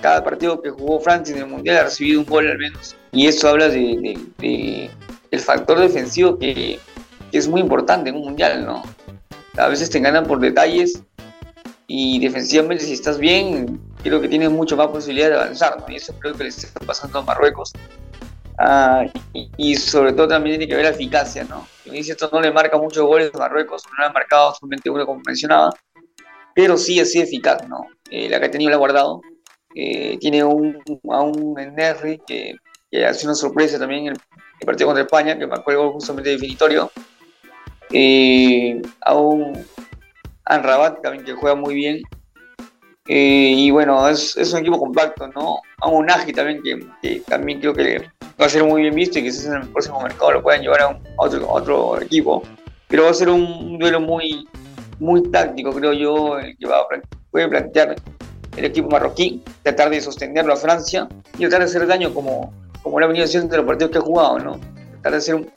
cada 0.00 0.24
partido 0.24 0.60
que 0.60 0.70
jugó 0.70 0.98
Francia 0.98 1.34
en 1.34 1.42
el 1.42 1.46
mundial, 1.46 1.76
ha 1.76 1.84
recibido 1.84 2.20
un 2.20 2.26
gol 2.26 2.50
al 2.50 2.58
menos. 2.58 2.96
Y 3.12 3.26
eso 3.26 3.48
habla 3.48 3.68
de, 3.68 3.78
de, 3.78 4.18
de 4.38 4.90
el 5.30 5.40
factor 5.40 5.78
defensivo 5.78 6.38
que, 6.38 6.80
que 7.30 7.38
es 7.38 7.48
muy 7.48 7.60
importante 7.60 8.10
en 8.10 8.16
un 8.16 8.24
mundial, 8.24 8.64
¿no? 8.64 8.82
A 9.56 9.68
veces 9.68 9.90
te 9.90 10.00
ganan 10.00 10.26
por 10.26 10.40
detalles 10.40 11.02
y 11.86 12.18
defensivamente 12.20 12.84
si 12.84 12.94
estás 12.94 13.18
bien, 13.18 13.80
creo 14.02 14.20
que 14.20 14.28
tienes 14.28 14.50
mucho 14.50 14.76
más 14.76 14.88
posibilidad 14.88 15.28
de 15.28 15.36
avanzar, 15.36 15.78
¿no? 15.80 15.86
Y 15.88 15.96
eso 15.96 16.14
creo 16.18 16.34
que 16.34 16.44
le 16.44 16.48
está 16.50 16.80
pasando 16.80 17.18
a 17.18 17.22
Marruecos. 17.22 17.72
Ah, 18.58 19.04
y, 19.32 19.50
y, 19.56 19.74
sobre 19.76 20.12
todo 20.12 20.28
también 20.28 20.58
tiene 20.58 20.68
que 20.68 20.76
ver 20.76 20.84
la 20.84 20.90
eficacia, 20.90 21.44
¿no? 21.44 21.66
esto 21.86 22.28
no 22.32 22.40
le 22.40 22.52
marca 22.52 22.76
muchos 22.76 23.04
goles 23.04 23.30
a 23.34 23.38
Marruecos, 23.38 23.82
no 23.86 23.98
le 23.98 24.10
ha 24.10 24.12
marcado 24.12 24.54
solamente 24.54 24.90
uno 24.90 25.04
como 25.04 25.20
mencionaba, 25.26 25.70
pero 26.54 26.76
sí 26.76 27.04
sido 27.04 27.24
eficaz, 27.24 27.66
¿no? 27.68 27.86
Eh, 28.10 28.28
la 28.28 28.38
que 28.38 28.46
ha 28.46 28.50
tenido 28.50 28.70
la 28.70 28.76
guardado. 28.76 29.22
Eh, 29.74 30.18
tiene 30.20 30.44
un, 30.44 30.78
a 31.10 31.22
un 31.22 31.54
Nerri 31.54 32.20
que, 32.26 32.54
que 32.90 33.06
hace 33.06 33.26
una 33.26 33.34
sorpresa 33.34 33.78
también 33.78 34.02
en 34.02 34.08
el, 34.08 34.18
el, 34.60 34.66
partido 34.66 34.88
contra 34.88 35.04
España, 35.04 35.38
que 35.38 35.46
marcó 35.46 35.70
el 35.70 35.78
gol 35.78 35.92
justamente 35.92 36.30
definitorio. 36.30 36.90
Eh, 37.90 38.80
a 39.00 39.14
un 39.14 39.66
Anrabat 40.44 41.00
también 41.02 41.24
que 41.24 41.32
juega 41.32 41.56
muy 41.56 41.74
bien. 41.74 42.02
Eh, 43.08 43.52
y 43.56 43.70
bueno, 43.72 44.08
es, 44.08 44.36
es, 44.36 44.52
un 44.52 44.60
equipo 44.60 44.78
compacto, 44.78 45.26
¿no? 45.28 45.60
A 45.80 45.88
un 45.88 46.08
Agi 46.08 46.32
también 46.32 46.62
que, 46.62 46.86
que, 47.02 47.20
también 47.20 47.58
creo 47.58 47.74
que 47.74 47.98
va 48.40 48.46
a 48.46 48.48
ser 48.48 48.62
muy 48.62 48.82
bien 48.82 48.94
visto 48.94 49.18
y 49.18 49.22
quizás 49.22 49.46
en 49.46 49.54
el 49.54 49.68
próximo 49.68 50.00
mercado 50.00 50.32
lo 50.32 50.42
puedan 50.42 50.62
llevar 50.62 50.82
a, 50.82 50.88
un, 50.88 50.96
a 50.96 51.00
otro, 51.16 51.48
a 51.48 51.52
otro 51.52 52.00
equipo. 52.00 52.44
Pero 52.86 53.04
va 53.04 53.10
a 53.10 53.14
ser 53.14 53.28
un, 53.28 53.42
un, 53.42 53.78
duelo 53.78 54.00
muy, 54.00 54.48
muy 55.00 55.22
táctico, 55.30 55.72
creo 55.72 55.92
yo, 55.92 56.38
el 56.38 56.56
que 56.56 56.66
va 56.66 56.78
a, 56.78 56.86
puede 57.32 57.48
plantear 57.48 57.96
el 58.56 58.64
equipo 58.64 58.88
marroquí, 58.88 59.42
tratar 59.62 59.90
de 59.90 60.00
sostenerlo 60.00 60.52
a 60.52 60.56
Francia 60.56 61.08
y 61.34 61.40
tratar 61.40 61.60
de 61.60 61.64
hacer 61.64 61.86
daño 61.88 62.14
como, 62.14 62.52
como 62.82 63.00
lo 63.00 63.06
ha 63.06 63.08
venido 63.08 63.24
haciendo 63.24 63.52
en 63.52 63.62
los 63.62 63.66
partidos 63.66 63.90
que 63.90 63.98
ha 63.98 64.02
jugado, 64.02 64.38
¿no? 64.38 64.60
Tratar 64.92 65.14
de 65.14 65.20
ser 65.20 65.34
un 65.34 65.50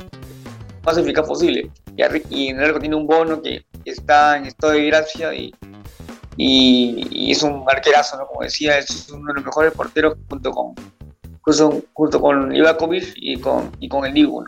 más 0.84 0.98
eficaz 0.98 1.28
posible. 1.28 1.70
Y, 1.96 2.04
y 2.36 2.48
en 2.48 2.60
el 2.60 2.66
arco 2.66 2.80
tiene 2.80 2.96
un 2.96 3.06
bono 3.06 3.40
que 3.40 3.66
está 3.84 4.38
en 4.38 4.46
estado 4.46 4.74
de 4.74 4.86
gracia 4.88 5.34
y, 5.34 5.54
y, 6.38 7.32
es 7.32 7.44
un 7.44 7.64
arquerazo, 7.68 8.18
¿no? 8.18 8.28
Como 8.28 8.42
decía, 8.42 8.78
es 8.78 9.10
uno 9.10 9.28
de 9.28 9.34
los 9.36 9.46
mejores 9.46 9.74
porteros 9.74 10.18
junto 10.30 10.52
con, 10.52 10.76
junto, 11.94 12.22
con 12.22 12.56
Ivakovic 12.56 13.14
y 13.16 13.40
con, 13.40 13.72
y 13.80 13.88
con 13.88 14.06
el 14.06 14.14
Dibu. 14.14 14.44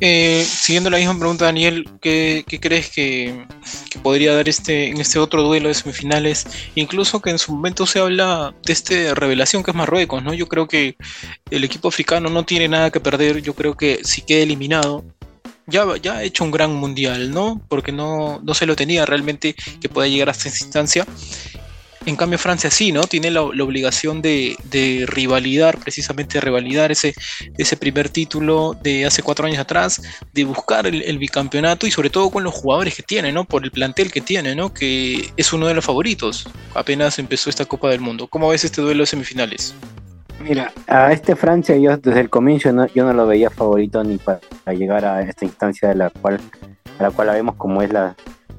Eh, 0.00 0.44
siguiendo 0.44 0.90
la 0.90 0.98
misma 0.98 1.16
pregunta, 1.18 1.44
Daniel, 1.44 1.88
¿qué, 2.00 2.44
crees 2.60 2.90
que, 2.90 3.46
podría 4.02 4.34
dar 4.34 4.48
este 4.48 4.88
en 4.88 5.00
este 5.00 5.18
otro 5.18 5.42
duelo 5.42 5.68
de 5.68 5.74
semifinales? 5.74 6.46
Incluso 6.74 7.22
que 7.22 7.30
en 7.30 7.38
su 7.38 7.52
momento 7.54 7.86
se 7.86 8.00
habla 8.00 8.54
de 8.64 8.72
este 8.72 9.14
revelación 9.14 9.62
que 9.62 9.70
es 9.70 9.76
Marruecos, 9.76 10.22
¿no? 10.22 10.34
Yo 10.34 10.48
creo 10.48 10.66
que 10.66 10.96
el 11.50 11.64
equipo 11.64 11.88
africano 11.88 12.28
no 12.28 12.44
tiene 12.44 12.68
nada 12.68 12.90
que 12.90 13.00
perder. 13.00 13.40
Yo 13.40 13.54
creo 13.54 13.76
que 13.76 14.00
si 14.02 14.22
queda 14.22 14.42
eliminado, 14.42 15.04
ya, 15.66 15.84
ya 16.00 16.16
ha 16.16 16.22
hecho 16.22 16.44
un 16.44 16.50
gran 16.50 16.74
mundial, 16.74 17.30
¿no? 17.30 17.60
Porque 17.68 17.92
no, 17.92 18.40
no 18.42 18.54
se 18.54 18.66
lo 18.66 18.76
tenía 18.76 19.06
realmente 19.06 19.54
que 19.80 19.88
pueda 19.88 20.08
llegar 20.08 20.30
hasta 20.30 20.48
esa 20.48 20.64
instancia. 20.64 21.06
En 22.06 22.16
cambio, 22.16 22.38
Francia 22.38 22.70
sí, 22.70 22.92
¿no? 22.92 23.04
Tiene 23.04 23.30
la, 23.30 23.40
obligación 23.42 24.20
de, 24.20 24.56
de, 24.64 25.06
rivalidar, 25.06 25.78
precisamente 25.78 26.34
de 26.34 26.42
rivalidar 26.42 26.92
ese, 26.92 27.14
ese 27.56 27.76
primer 27.78 28.10
título 28.10 28.76
de 28.82 29.06
hace 29.06 29.22
cuatro 29.22 29.46
años 29.46 29.58
atrás, 29.58 30.02
de 30.32 30.44
buscar 30.44 30.86
el, 30.86 31.18
bicampeonato 31.18 31.86
y 31.86 31.90
sobre 31.90 32.10
todo 32.10 32.28
con 32.28 32.44
los 32.44 32.52
jugadores 32.52 32.94
que 32.94 33.02
tiene, 33.02 33.32
¿no? 33.32 33.44
Por 33.44 33.64
el 33.64 33.70
plantel 33.70 34.12
que 34.12 34.20
tiene, 34.20 34.54
¿no? 34.54 34.74
Que 34.74 35.30
es 35.36 35.52
uno 35.54 35.66
de 35.66 35.74
los 35.74 35.84
favoritos. 35.84 36.46
Apenas 36.74 37.18
empezó 37.18 37.48
esta 37.48 37.64
Copa 37.64 37.88
del 37.88 38.00
Mundo. 38.00 38.26
¿Cómo 38.26 38.50
ves 38.50 38.64
este 38.64 38.82
duelo 38.82 39.04
de 39.04 39.06
semifinales? 39.06 39.74
Mira, 40.44 40.72
a 40.86 41.10
este 41.12 41.34
Francia 41.36 41.76
yo 41.76 41.96
desde 41.96 42.20
el 42.20 42.30
comienzo 42.30 42.72
no, 42.72 42.86
yo 42.86 43.04
no 43.04 43.12
lo 43.12 43.26
veía 43.26 43.50
favorito 43.50 44.04
ni 44.04 44.18
para, 44.18 44.40
llegar 44.74 45.04
a 45.04 45.22
esta 45.22 45.44
instancia 45.44 45.88
de 45.88 45.94
la 45.94 46.10
cual, 46.10 46.38
a 46.98 47.02
la 47.02 47.10
cual 47.10 47.28
la 47.28 47.32
vemos 47.32 47.56
como 47.56 47.82
es 47.82 47.92
la, 47.92 48.14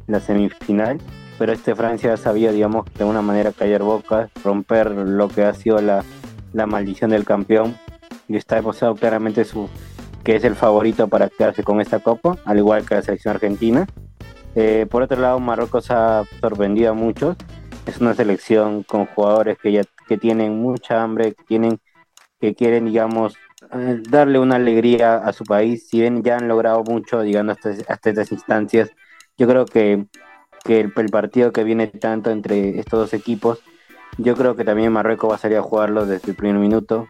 la 0.08 0.20
semifinal 0.20 1.00
pero 1.38 1.52
este 1.52 1.76
Francia 1.76 2.16
sabía, 2.18 2.52
digamos, 2.52 2.86
de 2.94 3.04
una 3.04 3.22
manera 3.22 3.52
callar 3.52 3.84
bocas, 3.84 4.30
romper 4.44 4.92
lo 4.92 5.28
que 5.28 5.44
ha 5.44 5.54
sido 5.54 5.82
la, 5.82 6.04
maldición 6.54 7.12
del 7.12 7.26
campeón 7.26 7.76
y 8.30 8.38
está 8.38 8.56
demostrado 8.56 8.96
claramente 8.96 9.44
su, 9.44 9.70
que 10.24 10.38
es 10.38 10.46
el 10.46 10.56
favorito 10.56 11.10
para 11.10 11.30
quedarse 11.30 11.64
con 11.64 11.82
esta 11.82 12.00
copa, 12.00 12.38
al 12.46 12.58
igual 12.58 12.86
que 12.86 12.96
la 12.96 13.02
selección 13.02 13.36
argentina. 13.36 13.86
Eh, 14.56 14.88
por 14.90 15.04
otro 15.04 15.20
lado, 15.20 15.40
Marruecos 15.42 15.92
ha 15.92 16.24
sorprendido 16.40 16.92
a 16.92 16.94
muchos. 16.94 17.36
Es 17.86 18.00
una 18.00 18.14
selección 18.14 18.84
con 18.84 19.06
jugadores 19.06 19.58
que 19.58 19.74
ya 19.74 19.82
que 20.08 20.18
tienen 20.18 20.60
mucha 20.60 21.04
hambre, 21.04 21.34
que, 21.34 21.44
tienen, 21.44 21.80
que 22.40 22.56
quieren, 22.56 22.86
digamos, 22.86 23.36
eh, 23.74 24.02
darle 24.10 24.40
una 24.40 24.56
alegría 24.56 25.18
a 25.18 25.34
su 25.34 25.44
país. 25.44 25.88
Si 25.90 26.00
bien 26.00 26.24
ya 26.24 26.38
han 26.38 26.48
logrado 26.48 26.84
mucho, 26.84 27.22
digamos, 27.22 27.58
hasta, 27.58 27.70
hasta 27.94 28.10
estas 28.10 28.32
instancias, 28.32 28.92
yo 29.38 29.48
creo 29.48 29.66
que 29.66 30.06
que 30.66 30.80
el, 30.80 30.92
partido 30.92 31.54
que 31.54 31.64
viene 31.64 31.88
tanto 31.88 32.32
entre 32.32 32.80
estos 32.80 33.00
dos 33.00 33.14
equipos, 33.14 33.60
yo 34.18 34.36
creo 34.36 34.56
que 34.56 34.66
también 34.66 34.92
Marruecos 34.92 35.30
va 35.30 35.36
a 35.36 35.38
salir 35.38 35.60
a 35.60 35.62
jugarlo 35.62 36.08
desde 36.08 36.32
el 36.32 36.36
primer 36.36 36.60
minuto, 36.60 37.08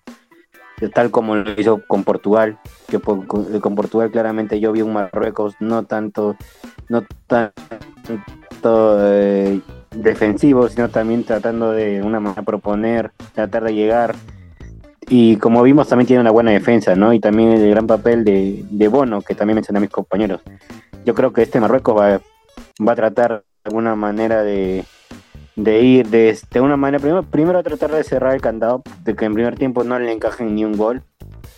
tal 0.94 1.10
como 1.10 1.36
lo 1.38 1.50
hizo 1.60 1.82
con 1.88 2.04
Portugal, 2.04 2.60
que 2.90 3.00
con, 3.00 3.26
Portugal 3.76 4.12
claramente 4.12 4.60
yo 4.60 4.74
vi 4.74 4.82
un 4.82 4.92
Marruecos 4.92 5.56
no 5.62 5.84
tanto, 5.84 6.36
no 6.90 7.06
tanto 7.28 7.54
eh, 9.00 9.62
defensivo, 9.96 10.68
sino 10.70 10.90
también 10.90 11.24
tratando 11.24 11.72
de 11.72 12.02
una 12.02 12.20
manera 12.20 12.44
proponer, 12.44 13.12
tratar 13.34 13.64
de 13.64 13.74
llegar. 13.74 14.16
Y 15.08 15.38
como 15.38 15.62
vimos, 15.64 15.88
también 15.88 16.08
tiene 16.08 16.22
una 16.22 16.32
buena 16.32 16.52
defensa, 16.52 16.96
¿no? 16.96 17.14
Y 17.14 17.20
también 17.20 17.52
el 17.52 17.70
gran 17.70 17.88
papel 17.88 18.24
de, 18.24 18.66
de 18.70 18.88
Bono, 18.88 19.22
que 19.22 19.36
también 19.36 19.56
mencioné 19.56 19.78
a 19.78 19.82
mis 19.82 19.92
compañeros. 19.92 20.42
Yo 21.06 21.14
creo 21.14 21.32
que 21.32 21.44
este 21.44 21.60
Marruecos 21.60 21.96
va, 21.96 22.20
va 22.86 22.92
a 22.92 22.96
tratar 22.96 23.44
de 23.64 23.70
alguna 23.70 23.96
manera 23.96 24.42
de, 24.44 24.84
de 25.56 25.82
ir 25.82 26.10
de, 26.10 26.30
este, 26.30 26.60
una 26.60 26.78
manera, 26.78 27.00
primero, 27.00 27.24
primero 27.24 27.64
tratar 27.64 27.92
de 27.92 28.04
cerrar 28.04 28.34
el 28.34 28.42
candado, 28.42 28.84
de 29.04 29.16
que 29.16 29.26
en 29.26 29.34
primer 29.34 29.56
tiempo 29.56 29.84
no 29.84 29.98
le 30.00 30.12
encajen 30.12 30.56
ni 30.56 30.66
un 30.66 30.76
gol. 30.76 31.04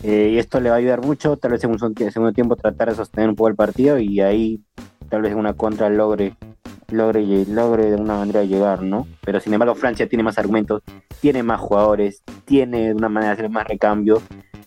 Eh, 0.04 0.32
y 0.34 0.38
esto 0.38 0.60
le 0.60 0.70
va 0.70 0.76
a 0.76 0.80
ayudar 0.80 1.02
mucho, 1.02 1.38
tal 1.38 1.52
vez 1.52 1.64
en 1.64 1.72
un 1.72 1.80
segundo 1.80 2.32
tiempo 2.32 2.56
tratar 2.56 2.90
de 2.90 2.96
sostener 2.96 3.30
un 3.30 3.36
poco 3.36 3.50
el 3.50 3.56
partido 3.56 3.98
y 3.98 4.22
ahí 4.22 4.62
tal 5.10 5.24
vez 5.24 5.34
una 5.34 5.54
contra 5.54 5.90
logre, 5.90 6.36
logre, 6.90 7.46
logre 7.46 7.92
de 7.92 7.96
una 7.96 8.18
manera 8.18 8.44
llegar, 8.44 8.82
¿no? 8.82 9.08
Pero 9.26 9.40
sin 9.40 9.54
embargo 9.54 9.76
Francia 9.76 10.08
tiene 10.08 10.24
más 10.24 10.38
argumentos, 10.38 10.84
tiene 11.22 11.44
más 11.44 11.60
jugadores, 11.60 12.24
tiene 12.46 12.88
de 12.88 12.94
una 12.94 13.10
manera 13.10 13.34
de 13.34 13.40
hacer 13.40 13.50
más 13.50 13.68
recambio. 13.68 14.22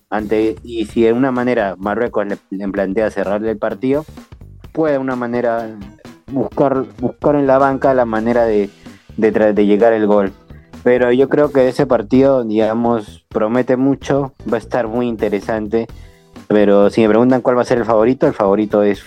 Ante, 0.09 0.57
y 0.65 0.87
si 0.87 1.03
de 1.03 1.13
una 1.13 1.31
manera 1.31 1.77
Marruecos 1.79 2.27
le, 2.27 2.37
le 2.51 2.69
plantea 2.69 3.11
cerrarle 3.11 3.53
el 3.53 3.59
partido, 3.59 4.05
puede 4.73 4.95
de 4.95 4.99
una 4.99 5.17
manera 5.17 5.77
buscar, 6.31 6.85
buscar 6.99 7.37
en 7.37 7.47
la 7.47 7.59
banca 7.59 7.95
la 7.95 8.05
manera 8.05 8.45
de, 8.45 8.71
de, 9.17 9.67
llegar 9.67 9.93
el 9.93 10.07
gol. 10.07 10.33
Pero 10.83 11.13
yo 11.13 11.29
creo 11.29 11.53
que 11.53 11.69
ese 11.69 11.87
partido, 11.87 12.45
digamos, 12.45 13.27
promete 13.29 13.77
mucho, 13.77 14.33
va 14.51 14.57
a 14.57 14.61
estar 14.61 14.89
muy 14.89 15.07
interesante. 15.07 15.87
Pero 16.49 16.91
si 16.91 17.03
me 17.03 17.09
preguntan 17.09 17.43
cuál 17.43 17.59
va 17.59 17.63
a 17.63 17.67
ser 17.67 17.79
el 17.79 17.85
favorito, 17.85 18.27
el 18.27 18.33
favorito 18.33 18.83
es 18.83 19.05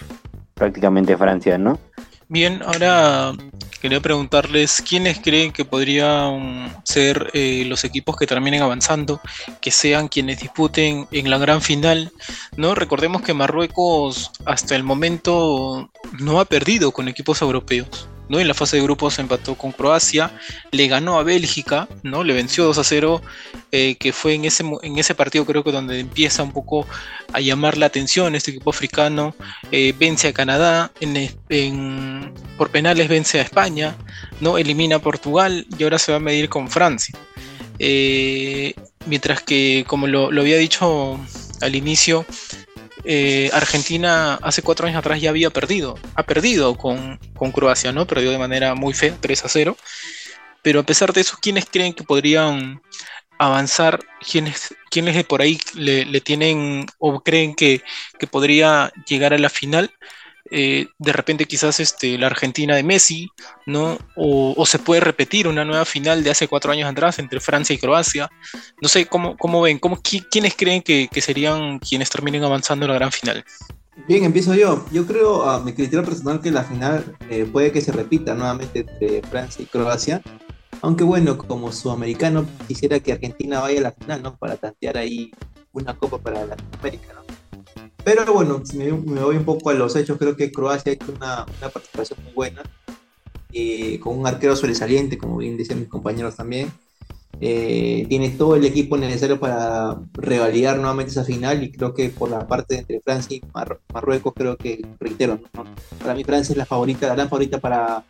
prácticamente 0.54 1.17
Francia, 1.17 1.58
¿no? 1.58 1.80
Bien, 2.29 2.62
ahora 2.63 3.33
quería 3.81 3.99
preguntarles 3.99 4.81
quiénes 4.88 5.19
creen 5.19 5.51
que 5.51 5.65
podrían 5.65 6.73
ser 6.83 7.29
eh, 7.33 7.63
los 7.67 7.83
equipos 7.83 8.15
que 8.15 8.25
terminen 8.25 8.62
avanzando, 8.62 9.19
que 9.62 9.71
sean 9.71 10.07
quienes 10.07 10.39
disputen 10.39 11.07
en 11.12 11.29
la 11.29 11.38
gran 11.38 11.62
final. 11.62 12.12
No 12.55 12.75
recordemos 12.75 13.21
que 13.21 13.33
Marruecos 13.33 14.31
hasta 14.45 14.75
el 14.75 14.83
momento 14.83 15.91
no 16.19 16.39
ha 16.39 16.45
perdido 16.45 16.91
con 16.91 17.07
equipos 17.07 17.41
europeos. 17.41 18.07
¿No? 18.29 18.39
En 18.39 18.47
la 18.47 18.53
fase 18.53 18.77
de 18.77 18.83
grupos 18.83 19.19
empató 19.19 19.55
con 19.55 19.71
Croacia, 19.71 20.31
le 20.71 20.88
ganó 20.88 21.19
a 21.19 21.23
Bélgica, 21.23 21.88
¿no? 22.03 22.23
Le 22.23 22.33
venció 22.33 22.65
2 22.65 22.77
a 22.77 22.83
0, 22.83 23.21
eh, 23.71 23.95
que 23.95 24.13
fue 24.13 24.33
en 24.33 24.45
ese, 24.45 24.63
en 24.81 24.97
ese 24.97 25.15
partido 25.15 25.45
creo 25.45 25.63
que 25.63 25.71
donde 25.71 25.99
empieza 25.99 26.43
un 26.43 26.51
poco 26.51 26.88
a 27.33 27.39
llamar 27.39 27.77
la 27.77 27.88
atención 27.88 28.36
este 28.36 28.51
equipo 28.51 28.69
africano, 28.69 29.36
eh, 29.71 29.93
vence 29.97 30.27
a 30.27 30.33
Canadá, 30.33 30.91
en, 30.99 32.33
por 32.57 32.69
penales 32.69 33.07
vence 33.07 33.39
a 33.39 33.43
España, 33.43 33.95
¿no? 34.39 34.57
Elimina 34.57 34.97
a 34.97 34.99
Portugal 34.99 35.65
y 35.77 35.83
ahora 35.83 35.99
se 35.99 36.12
va 36.12 36.17
a 36.17 36.21
medir 36.21 36.49
con 36.49 36.69
Francia. 36.69 37.17
Eh, 37.79 38.73
mientras 39.05 39.41
que, 39.41 39.83
como 39.88 40.07
lo, 40.07 40.31
lo 40.31 40.41
había 40.41 40.57
dicho 40.57 41.19
al 41.62 41.75
inicio, 41.75 42.25
eh, 43.06 43.50
Argentina 43.54 44.36
hace 44.42 44.62
cuatro 44.62 44.88
años 44.88 45.00
atrás 45.00 45.20
ya 45.20 45.30
había 45.30 45.50
perdido, 45.50 46.00
ha 46.16 46.24
perdido 46.24 46.78
con, 46.78 47.20
Croacia, 47.52 47.92
¿no? 47.92 48.08
Perdió 48.08 48.32
de 48.32 48.38
manera 48.38 48.76
muy 48.76 48.94
fea, 48.94 49.18
3 49.20 49.46
a 49.46 49.50
0. 49.50 49.78
Pero 50.62 50.80
a 50.80 50.84
pesar 50.84 51.12
de 51.13 51.22
eso, 51.22 51.38
¿quiénes 51.42 51.66
creen 51.66 51.94
que 51.94 52.04
podrían 52.04 52.82
avanzar? 53.38 54.00
¿Quiénes, 54.32 54.74
quiénes 54.89 55.16
de 55.16 55.26
por 55.26 55.42
ahí 55.42 55.60
le, 55.76 56.22
tienen 56.22 56.86
o 57.00 57.22
creen 57.22 57.54
que, 57.54 57.82
que 58.18 58.28
podría 58.28 58.94
llegar 59.06 59.34
a 59.34 59.38
la 59.38 59.50
final? 59.50 59.92
Eh, 60.56 60.86
de 61.00 61.13
repente 61.13 61.46
quizás 61.46 61.80
este, 61.80 62.16
la 62.20 62.28
Argentina 62.28 62.76
de 62.76 62.84
Messi, 62.84 63.28
¿no? 63.66 63.98
O, 64.16 64.63
se 64.68 64.78
puede 64.78 65.02
repetir 65.02 65.48
una 65.48 65.66
nueva 65.66 65.84
final 65.84 66.24
de 66.24 66.30
hace 66.30 66.48
cuatro 66.48 66.72
años 66.72 66.88
atrás 66.88 67.18
entre 67.18 67.39
Francia 67.39 67.74
y 67.74 67.80
Croacia. 67.80 68.30
No 68.80 68.88
sé, 68.88 69.08
¿cómo, 69.08 69.36
cómo 69.36 69.63
ven? 69.63 69.80
¿Cómo, 69.80 70.00
¿Quiénes 70.00 70.54
creen 70.56 70.84
que, 70.84 71.10
serían 71.22 71.80
quienes 71.80 72.12
terminen 72.12 72.44
avanzando 72.44 72.86
en 72.86 72.92
la 72.92 73.00
gran 73.00 73.12
final? 73.12 73.44
Bien, 74.08 74.24
empiezo 74.26 74.54
yo. 74.54 74.86
Yo 74.92 75.08
creo, 75.08 75.50
a 75.50 75.60
mi 75.60 75.74
criterio 75.74 76.06
personal, 76.06 76.39
que 76.39 76.52
la 76.52 76.63
final 76.63 77.18
eh, 77.32 77.50
puede 77.52 77.72
que 77.72 77.82
se 77.82 77.92
repita 77.92 78.36
nuevamente 78.36 78.82
entre 78.82 79.24
Francia 79.24 79.63
y 79.63 79.66
Croacia. 79.66 80.22
Aunque 80.84 81.04
bueno, 81.04 81.36
como 81.36 81.72
sudamericano, 81.72 82.46
quisiera 82.68 83.00
que 83.00 83.13
Argentina 83.13 83.60
vaya 83.60 83.80
a 83.80 83.84
la 83.84 83.92
final, 83.92 84.22
¿no? 84.22 84.38
Para 84.38 84.56
tantear 84.58 84.98
ahí 84.98 85.32
una 85.72 85.96
copa 85.96 86.20
para 86.20 86.46
Latinoamérica, 86.46 87.13
¿no? 87.16 87.22
Pero 88.04 88.34
bueno, 88.34 88.62
si 88.66 88.78
me, 88.78 88.92
voy 88.92 89.38
un 89.38 89.46
poco 89.46 89.70
a 89.70 89.74
los 89.74 89.96
hechos, 89.96 90.18
creo 90.18 90.36
que 90.36 90.52
Croacia 90.52 90.92
ha 90.92 90.96
hecho 90.96 91.13
una, 91.16 91.46
una 91.60 91.70
participación 91.70 92.20
muy 92.24 92.34
buena, 92.34 92.63
eh, 93.54 94.00
con 94.00 94.18
un 94.18 94.28
arquero 94.28 94.56
sobresaliente, 94.56 95.18
como 95.18 95.38
bien 95.38 95.58
decían 95.58 95.80
mis 95.80 95.88
compañeros 95.88 96.36
también. 96.36 96.72
Eh, 97.42 98.06
tiene 98.10 98.30
todo 98.30 98.56
el 98.56 98.63
equipo 98.66 98.96
necesario 98.98 99.39
para 99.39 100.00
revalidar 100.13 100.78
nuevamente 100.78 101.12
esa 101.12 101.24
final 101.24 101.63
y 101.63 101.72
creo 101.72 101.94
que 101.94 102.10
por 102.10 102.30
la 102.30 102.48
parte 102.48 102.78
entre 102.78 103.02
Francia 103.02 103.38
y 103.38 103.44
Marruecos 103.92 104.34
creo 104.36 104.56
que, 104.56 104.86
reitero, 105.00 105.39
para 106.00 106.13
mí 106.13 106.24
Francia 106.24 106.54
es 106.54 106.58
la 106.58 106.66
favorita, 106.66 107.08
la 107.08 107.16
gran 107.16 107.30
favorita 107.30 107.60
para 107.60 108.04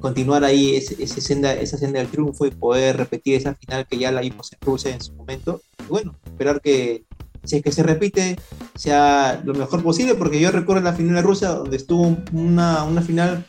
continuar 0.00 0.44
ahí 0.44 0.76
ese, 0.76 1.20
senda, 1.20 1.54
esa 1.54 1.78
senda 1.78 1.98
del 1.98 2.08
triunfo 2.08 2.46
y 2.46 2.50
poder 2.50 2.96
repetir 2.96 3.34
esa 3.34 3.54
final 3.54 3.86
que 3.86 3.98
ya 3.98 4.12
la 4.12 4.20
vimos 4.20 4.52
en 4.52 4.58
Rusia 4.60 4.94
en 4.94 5.00
su 5.00 5.12
momento. 5.14 5.62
Y 5.80 5.88
bueno, 5.88 6.14
esperar 6.26 6.60
que 6.60 7.04
si 7.44 7.56
es 7.56 7.62
que 7.62 7.72
se 7.72 7.82
repite, 7.82 8.36
sea 8.74 9.40
lo 9.44 9.54
mejor 9.54 9.82
posible, 9.82 10.14
porque 10.14 10.40
yo 10.40 10.50
recuerdo 10.50 10.82
la 10.82 10.92
final 10.92 11.14
de 11.16 11.22
Rusia, 11.22 11.48
donde 11.48 11.76
estuvo 11.76 12.16
una, 12.32 12.84
una 12.84 13.02
final 13.02 13.44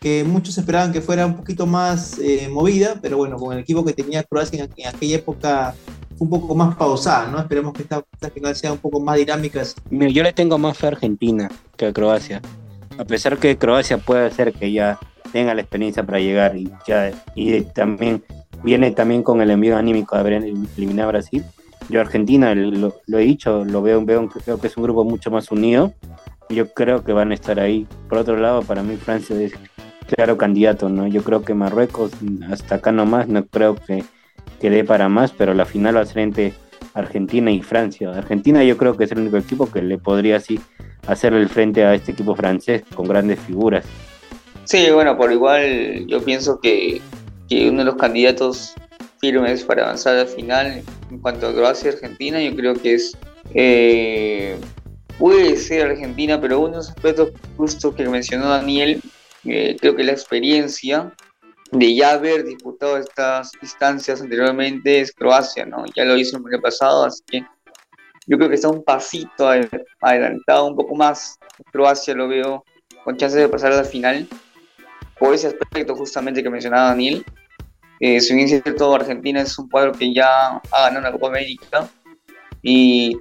que 0.00 0.24
muchos 0.24 0.56
esperaban 0.56 0.92
que 0.92 1.02
fuera 1.02 1.26
un 1.26 1.36
poquito 1.36 1.66
más 1.66 2.18
eh, 2.18 2.48
movida, 2.50 2.98
pero 3.02 3.18
bueno, 3.18 3.36
con 3.36 3.52
el 3.52 3.60
equipo 3.60 3.84
que 3.84 3.92
tenía 3.92 4.22
Croacia 4.22 4.64
en, 4.64 4.86
aquella 4.86 5.16
época 5.16 5.74
fue 6.16 6.24
un 6.24 6.30
poco 6.30 6.54
más 6.54 6.74
pausada, 6.74 7.30
¿no? 7.30 7.38
Esperemos 7.38 7.74
que 7.74 7.82
esta, 7.82 8.02
final 8.32 8.56
sea 8.56 8.72
un 8.72 8.78
poco 8.78 8.98
más 9.00 9.16
dinámica. 9.16 9.62
Yo 9.90 10.22
le 10.22 10.32
tengo 10.32 10.56
más 10.56 10.76
fe 10.78 10.86
a 10.86 10.90
Argentina 10.90 11.50
que 11.76 11.86
a 11.86 11.92
Croacia, 11.92 12.40
a 12.98 13.04
pesar 13.04 13.36
que 13.36 13.58
Croacia 13.58 13.98
puede 13.98 14.30
ser 14.30 14.54
que 14.54 14.72
ya 14.72 14.98
tenga 15.32 15.54
la 15.54 15.60
experiencia 15.60 16.02
para 16.02 16.18
llegar 16.18 16.56
y 16.56 16.70
ya 16.86 17.12
y 17.34 17.60
también 17.60 18.24
viene 18.64 18.90
también 18.90 19.22
con 19.22 19.40
el 19.42 19.50
envío 19.50 19.76
anímico 19.76 20.16
de 20.16 20.20
haber 20.20 20.32
eliminado 20.76 21.08
a 21.10 21.12
Brasil 21.12 21.44
yo 21.90 22.00
Argentina, 22.00 22.54
lo, 22.54 22.94
he 23.18 23.22
dicho, 23.22 23.64
lo 23.64 23.82
veo, 23.82 24.04
veo, 24.04 24.28
creo 24.28 24.60
que 24.60 24.68
es 24.68 24.76
un 24.76 24.84
grupo 24.84 25.04
mucho 25.04 25.30
más 25.30 25.50
unido 25.50 25.92
yo 26.54 26.72
creo 26.72 27.04
que 27.04 27.12
van 27.12 27.30
a 27.30 27.34
estar 27.34 27.60
ahí. 27.60 27.86
Por 28.08 28.18
otro 28.18 28.36
lado, 28.36 28.62
para 28.62 28.82
mí 28.82 28.96
Francia 28.96 29.40
es 29.40 29.52
claro 30.14 30.36
candidato, 30.36 30.88
¿no? 30.88 31.06
Yo 31.06 31.22
creo 31.22 31.42
que 31.42 31.54
Marruecos 31.54 32.12
hasta 32.50 32.76
acá 32.76 32.92
nomás, 32.92 33.28
no 33.28 33.46
creo 33.46 33.76
que, 33.76 34.04
que 34.60 34.70
dé 34.70 34.84
para 34.84 35.08
más, 35.08 35.32
pero 35.32 35.54
la 35.54 35.64
final 35.64 35.96
va 35.96 36.00
a 36.00 36.06
ser 36.06 36.18
entre 36.18 36.52
Argentina 36.94 37.50
y 37.50 37.62
Francia. 37.62 38.10
Argentina 38.10 38.64
yo 38.64 38.76
creo 38.76 38.96
que 38.96 39.04
es 39.04 39.12
el 39.12 39.20
único 39.20 39.36
equipo 39.36 39.70
que 39.70 39.82
le 39.82 39.98
podría 39.98 40.36
así 40.36 40.60
hacer 41.06 41.32
el 41.32 41.48
frente 41.48 41.84
a 41.84 41.94
este 41.94 42.12
equipo 42.12 42.34
francés 42.34 42.82
con 42.94 43.06
grandes 43.06 43.38
figuras. 43.40 43.84
Sí, 44.64 44.90
bueno, 44.92 45.16
por 45.16 45.32
igual 45.32 46.06
yo 46.06 46.22
pienso 46.22 46.60
que, 46.60 47.00
uno 47.50 47.78
de 47.78 47.84
los 47.84 47.96
candidatos 47.96 48.74
firmes 49.20 49.64
para 49.64 49.84
avanzar 49.84 50.16
al 50.16 50.28
final 50.28 50.82
en 51.10 51.18
cuanto 51.18 51.48
a 51.48 51.52
Croacia 51.52 51.90
y 51.90 51.94
Argentina, 51.94 52.40
yo 52.40 52.54
creo 52.54 52.74
que 52.74 52.94
es 52.94 53.16
eh, 53.54 54.58
puede 55.18 55.56
ser 55.56 55.86
Argentina, 55.86 56.40
pero 56.40 56.60
uno 56.60 56.70
de 56.70 56.76
los 56.76 56.90
aspectos 56.90 57.32
justo 57.56 57.94
que 57.94 58.08
mencionó 58.08 58.48
Daniel, 58.48 59.02
eh, 59.44 59.76
creo 59.78 59.94
que 59.94 60.04
la 60.04 60.12
experiencia 60.12 61.12
de 61.72 61.94
ya 61.94 62.12
haber 62.12 62.44
disputado 62.44 62.96
estas 62.96 63.52
instancias 63.62 64.20
anteriormente 64.20 65.00
es 65.00 65.12
Croacia, 65.12 65.66
¿no? 65.66 65.84
Ya 65.94 66.04
lo 66.04 66.16
hizo 66.16 66.36
el 66.38 66.44
año 66.46 66.62
pasado, 66.62 67.04
así 67.04 67.22
que 67.26 67.44
yo 68.26 68.36
creo 68.36 68.48
que 68.48 68.54
está 68.54 68.68
un 68.68 68.82
pasito 68.82 69.48
adelantado, 70.00 70.66
un 70.66 70.76
poco 70.76 70.94
más. 70.94 71.38
Croacia 71.72 72.14
lo 72.14 72.28
veo 72.28 72.64
con 73.04 73.16
chances 73.16 73.40
de 73.40 73.48
pasar 73.48 73.72
a 73.72 73.76
la 73.76 73.84
final, 73.84 74.26
por 75.18 75.34
ese 75.34 75.48
aspecto 75.48 75.94
justamente 75.94 76.42
que 76.42 76.50
mencionaba 76.50 76.88
Daniel. 76.88 77.24
Eh, 78.00 78.20
si 78.20 78.34
bien 78.34 78.48
es 78.48 78.62
cierto, 78.62 78.94
Argentina 78.94 79.42
es 79.42 79.58
un 79.58 79.68
cuadro 79.68 79.92
que 79.92 80.12
ya 80.12 80.56
ha 80.56 80.82
ganado 80.84 81.00
una 81.00 81.12
Copa 81.12 81.28
América 81.28 81.88
y 82.62 83.18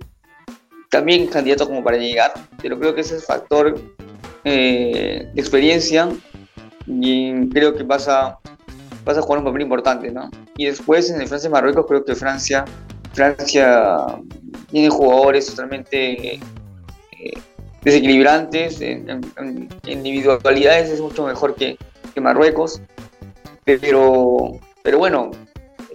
también 0.89 1.27
candidato 1.27 1.67
como 1.67 1.83
para 1.83 1.97
llegar, 1.97 2.33
pero 2.61 2.79
creo 2.79 2.95
que 2.95 3.01
ese 3.01 3.19
factor 3.19 3.79
eh, 4.43 5.29
de 5.33 5.41
experiencia 5.41 6.09
y 6.87 7.49
creo 7.49 7.75
que 7.75 7.83
pasa, 7.83 8.39
a 9.05 9.21
jugar 9.21 9.39
un 9.39 9.45
papel 9.45 9.63
importante, 9.63 10.11
¿no? 10.11 10.29
Y 10.55 10.65
después 10.65 11.09
en 11.09 11.21
el 11.21 11.27
Francia-Marruecos 11.27 11.85
creo 11.87 12.05
que 12.05 12.15
Francia, 12.15 12.65
Francia 13.13 14.05
tiene 14.71 14.89
jugadores 14.89 15.47
totalmente 15.47 16.35
eh, 16.35 16.41
desequilibrantes, 17.83 18.81
en, 18.81 19.21
individualidades 19.85 20.89
es 20.89 21.01
mucho 21.01 21.25
mejor 21.25 21.55
que, 21.55 21.77
Marruecos, 22.19 22.81
pero, 23.63 24.59
pero 24.89 24.97
bueno, 24.97 25.29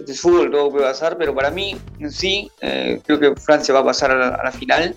es 0.07 0.21
fútbol, 0.21 0.49
todo 0.49 0.71
puede 0.71 0.85
pasar, 0.85 1.17
pero 1.17 1.35
para 1.35 1.51
mí 1.51 1.75
en 1.99 2.09
sí 2.09 2.49
eh, 2.61 3.01
creo 3.05 3.19
que 3.19 3.35
Francia 3.35 3.73
va 3.73 3.81
a 3.81 3.83
pasar 3.83 4.09
a 4.09 4.41
la, 4.41 4.51
final. 4.53 4.95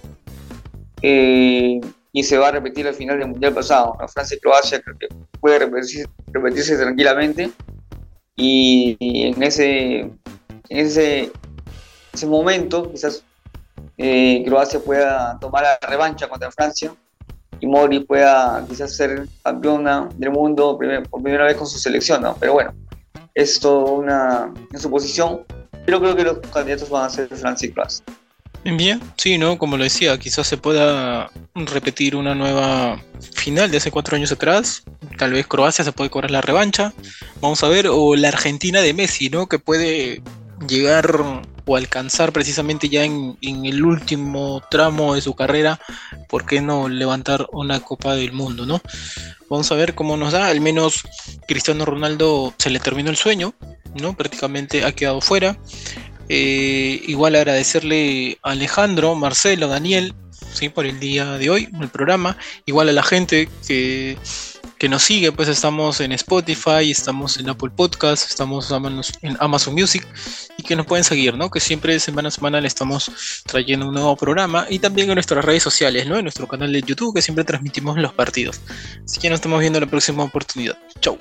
Eh, 1.02 1.80
y 2.12 2.22
se 2.22 2.38
va 2.38 2.46
a 2.46 2.52
repetir 2.52 2.86
al 2.86 2.94
final 2.94 3.18
del 3.18 3.26
Mundial 3.26 3.54
pasado. 3.54 3.96
Francia 4.06 4.36
y 4.36 4.38
Croacia 4.38 4.80
creo 4.80 4.96
que 4.96 5.08
puede 5.40 5.58
repetirse, 5.58 6.76
tranquilamente 6.76 7.50
y, 8.36 8.96
en 9.00 9.42
ese, 9.42 9.98
en 9.98 10.12
ese, 10.68 11.32
ese 12.12 12.26
momento 12.28 12.92
quizás 12.92 13.24
eh, 13.96 14.44
Croacia 14.46 14.78
pueda 14.78 15.40
tomar 15.40 15.64
la 15.64 15.88
revancha 15.88 16.28
contra 16.28 16.52
Francia 16.52 16.94
y 17.58 17.66
Mori 17.66 17.98
pueda 17.98 18.64
quizás 18.68 18.94
ser 18.94 19.26
campeona 19.42 20.08
del 20.14 20.30
mundo 20.30 20.78
por 21.10 21.20
primera 21.20 21.46
vez 21.46 21.56
con 21.56 21.66
su 21.66 21.80
selección. 21.80 22.24
Pero 22.38 22.52
bueno, 22.52 22.72
es 23.38 23.60
toda 23.60 23.92
una, 23.92 24.52
suposición, 24.76 25.42
pero 25.86 26.00
creo 26.00 26.16
que 26.16 26.24
los 26.24 26.38
candidatos 26.52 26.90
van 26.90 27.04
a 27.04 27.10
ser 27.10 27.28
y 27.62 27.68
Croacia. 27.70 28.04
Bien, 28.64 29.00
sí, 29.16 29.38
¿no? 29.38 29.56
Como 29.56 29.76
lo 29.76 29.84
decía, 29.84 30.18
quizás 30.18 30.48
se 30.48 30.56
pueda 30.56 31.30
repetir 31.54 32.16
una 32.16 32.34
nueva 32.34 33.00
final 33.20 33.70
de 33.70 33.76
hace 33.76 33.92
cuatro 33.92 34.16
años 34.16 34.32
atrás. 34.32 34.82
Tal 35.16 35.32
vez 35.32 35.46
Croacia 35.46 35.84
se 35.84 35.92
puede 35.92 36.10
cobrar 36.10 36.32
la 36.32 36.40
revancha. 36.40 36.92
Vamos 37.40 37.62
a 37.62 37.68
ver, 37.68 37.86
o 37.88 38.16
la 38.16 38.28
Argentina 38.28 38.80
de 38.80 38.92
Messi, 38.92 39.30
¿no? 39.30 39.46
Que 39.46 39.60
puede 39.60 40.20
llegar 40.68 41.44
o 41.68 41.76
alcanzar 41.76 42.32
precisamente 42.32 42.88
ya 42.88 43.04
en, 43.04 43.36
el 43.42 43.84
último 43.84 44.62
tramo 44.70 45.14
de 45.14 45.20
su 45.20 45.34
carrera, 45.34 45.78
¿por 46.28 46.46
qué 46.46 46.62
no 46.62 46.88
levantar 46.88 47.46
una 47.52 47.80
Copa 47.80 48.14
del 48.14 48.32
Mundo, 48.32 48.64
¿no? 48.64 48.80
Vamos 49.50 49.70
a 49.70 49.74
ver 49.74 49.94
cómo 49.94 50.16
nos 50.16 50.32
da, 50.32 50.48
al 50.48 50.62
menos 50.62 51.04
Cristiano 51.46 51.84
Ronaldo 51.84 52.54
se 52.56 52.70
le 52.70 52.80
terminó 52.80 53.10
el 53.10 53.16
sueño, 53.16 53.54
¿no? 54.00 54.16
Prácticamente 54.16 54.84
ha 54.84 54.92
quedado 54.92 55.20
fuera. 55.20 55.58
Eh, 56.30 57.02
igual 57.06 57.34
agradecerle 57.34 58.38
a 58.42 58.50
Alejandro, 58.50 59.14
Marcelo, 59.14 59.68
Daniel, 59.68 60.14
¿sí? 60.52 60.70
por 60.70 60.86
el 60.86 60.98
día 61.00 61.38
de 61.38 61.50
hoy, 61.50 61.68
el 61.78 61.88
programa. 61.88 62.38
Igual 62.64 62.88
a 62.88 62.92
la 62.92 63.02
gente 63.02 63.48
que, 64.78 64.88
nos 64.88 65.02
sigue, 65.02 65.32
pues 65.32 65.48
estamos 65.48 66.00
en 66.00 66.12
Spotify, 66.12 66.90
estamos 66.90 67.36
en 67.38 67.48
Apple 67.48 67.70
Podcast, 67.74 68.28
estamos 68.28 68.72
en 69.22 69.36
Amazon 69.40 69.74
Music 69.74 70.06
y 70.56 70.62
que 70.62 70.76
nos 70.76 70.86
pueden 70.86 71.04
seguir, 71.04 71.36
¿no? 71.36 71.50
Que 71.50 71.60
siempre 71.60 71.98
semana 72.00 72.28
a 72.28 72.30
semana 72.30 72.60
le 72.60 72.68
estamos 72.68 73.10
trayendo 73.46 73.88
un 73.88 73.94
nuevo 73.94 74.16
programa 74.16 74.66
y 74.68 74.78
también 74.78 75.08
en 75.08 75.14
nuestras 75.14 75.44
redes 75.44 75.62
sociales, 75.62 76.06
¿no? 76.06 76.16
En 76.16 76.24
nuestro 76.24 76.46
canal 76.46 76.72
de 76.72 76.82
YouTube 76.82 77.14
que 77.14 77.22
siempre 77.22 77.44
transmitimos 77.44 77.96
los 77.98 78.12
partidos. 78.12 78.60
Así 79.04 79.20
que 79.20 79.28
nos 79.28 79.36
estamos 79.36 79.60
viendo 79.60 79.78
en 79.78 79.84
la 79.84 79.90
próxima 79.90 80.24
oportunidad. 80.24 80.78
Chau. 81.00 81.18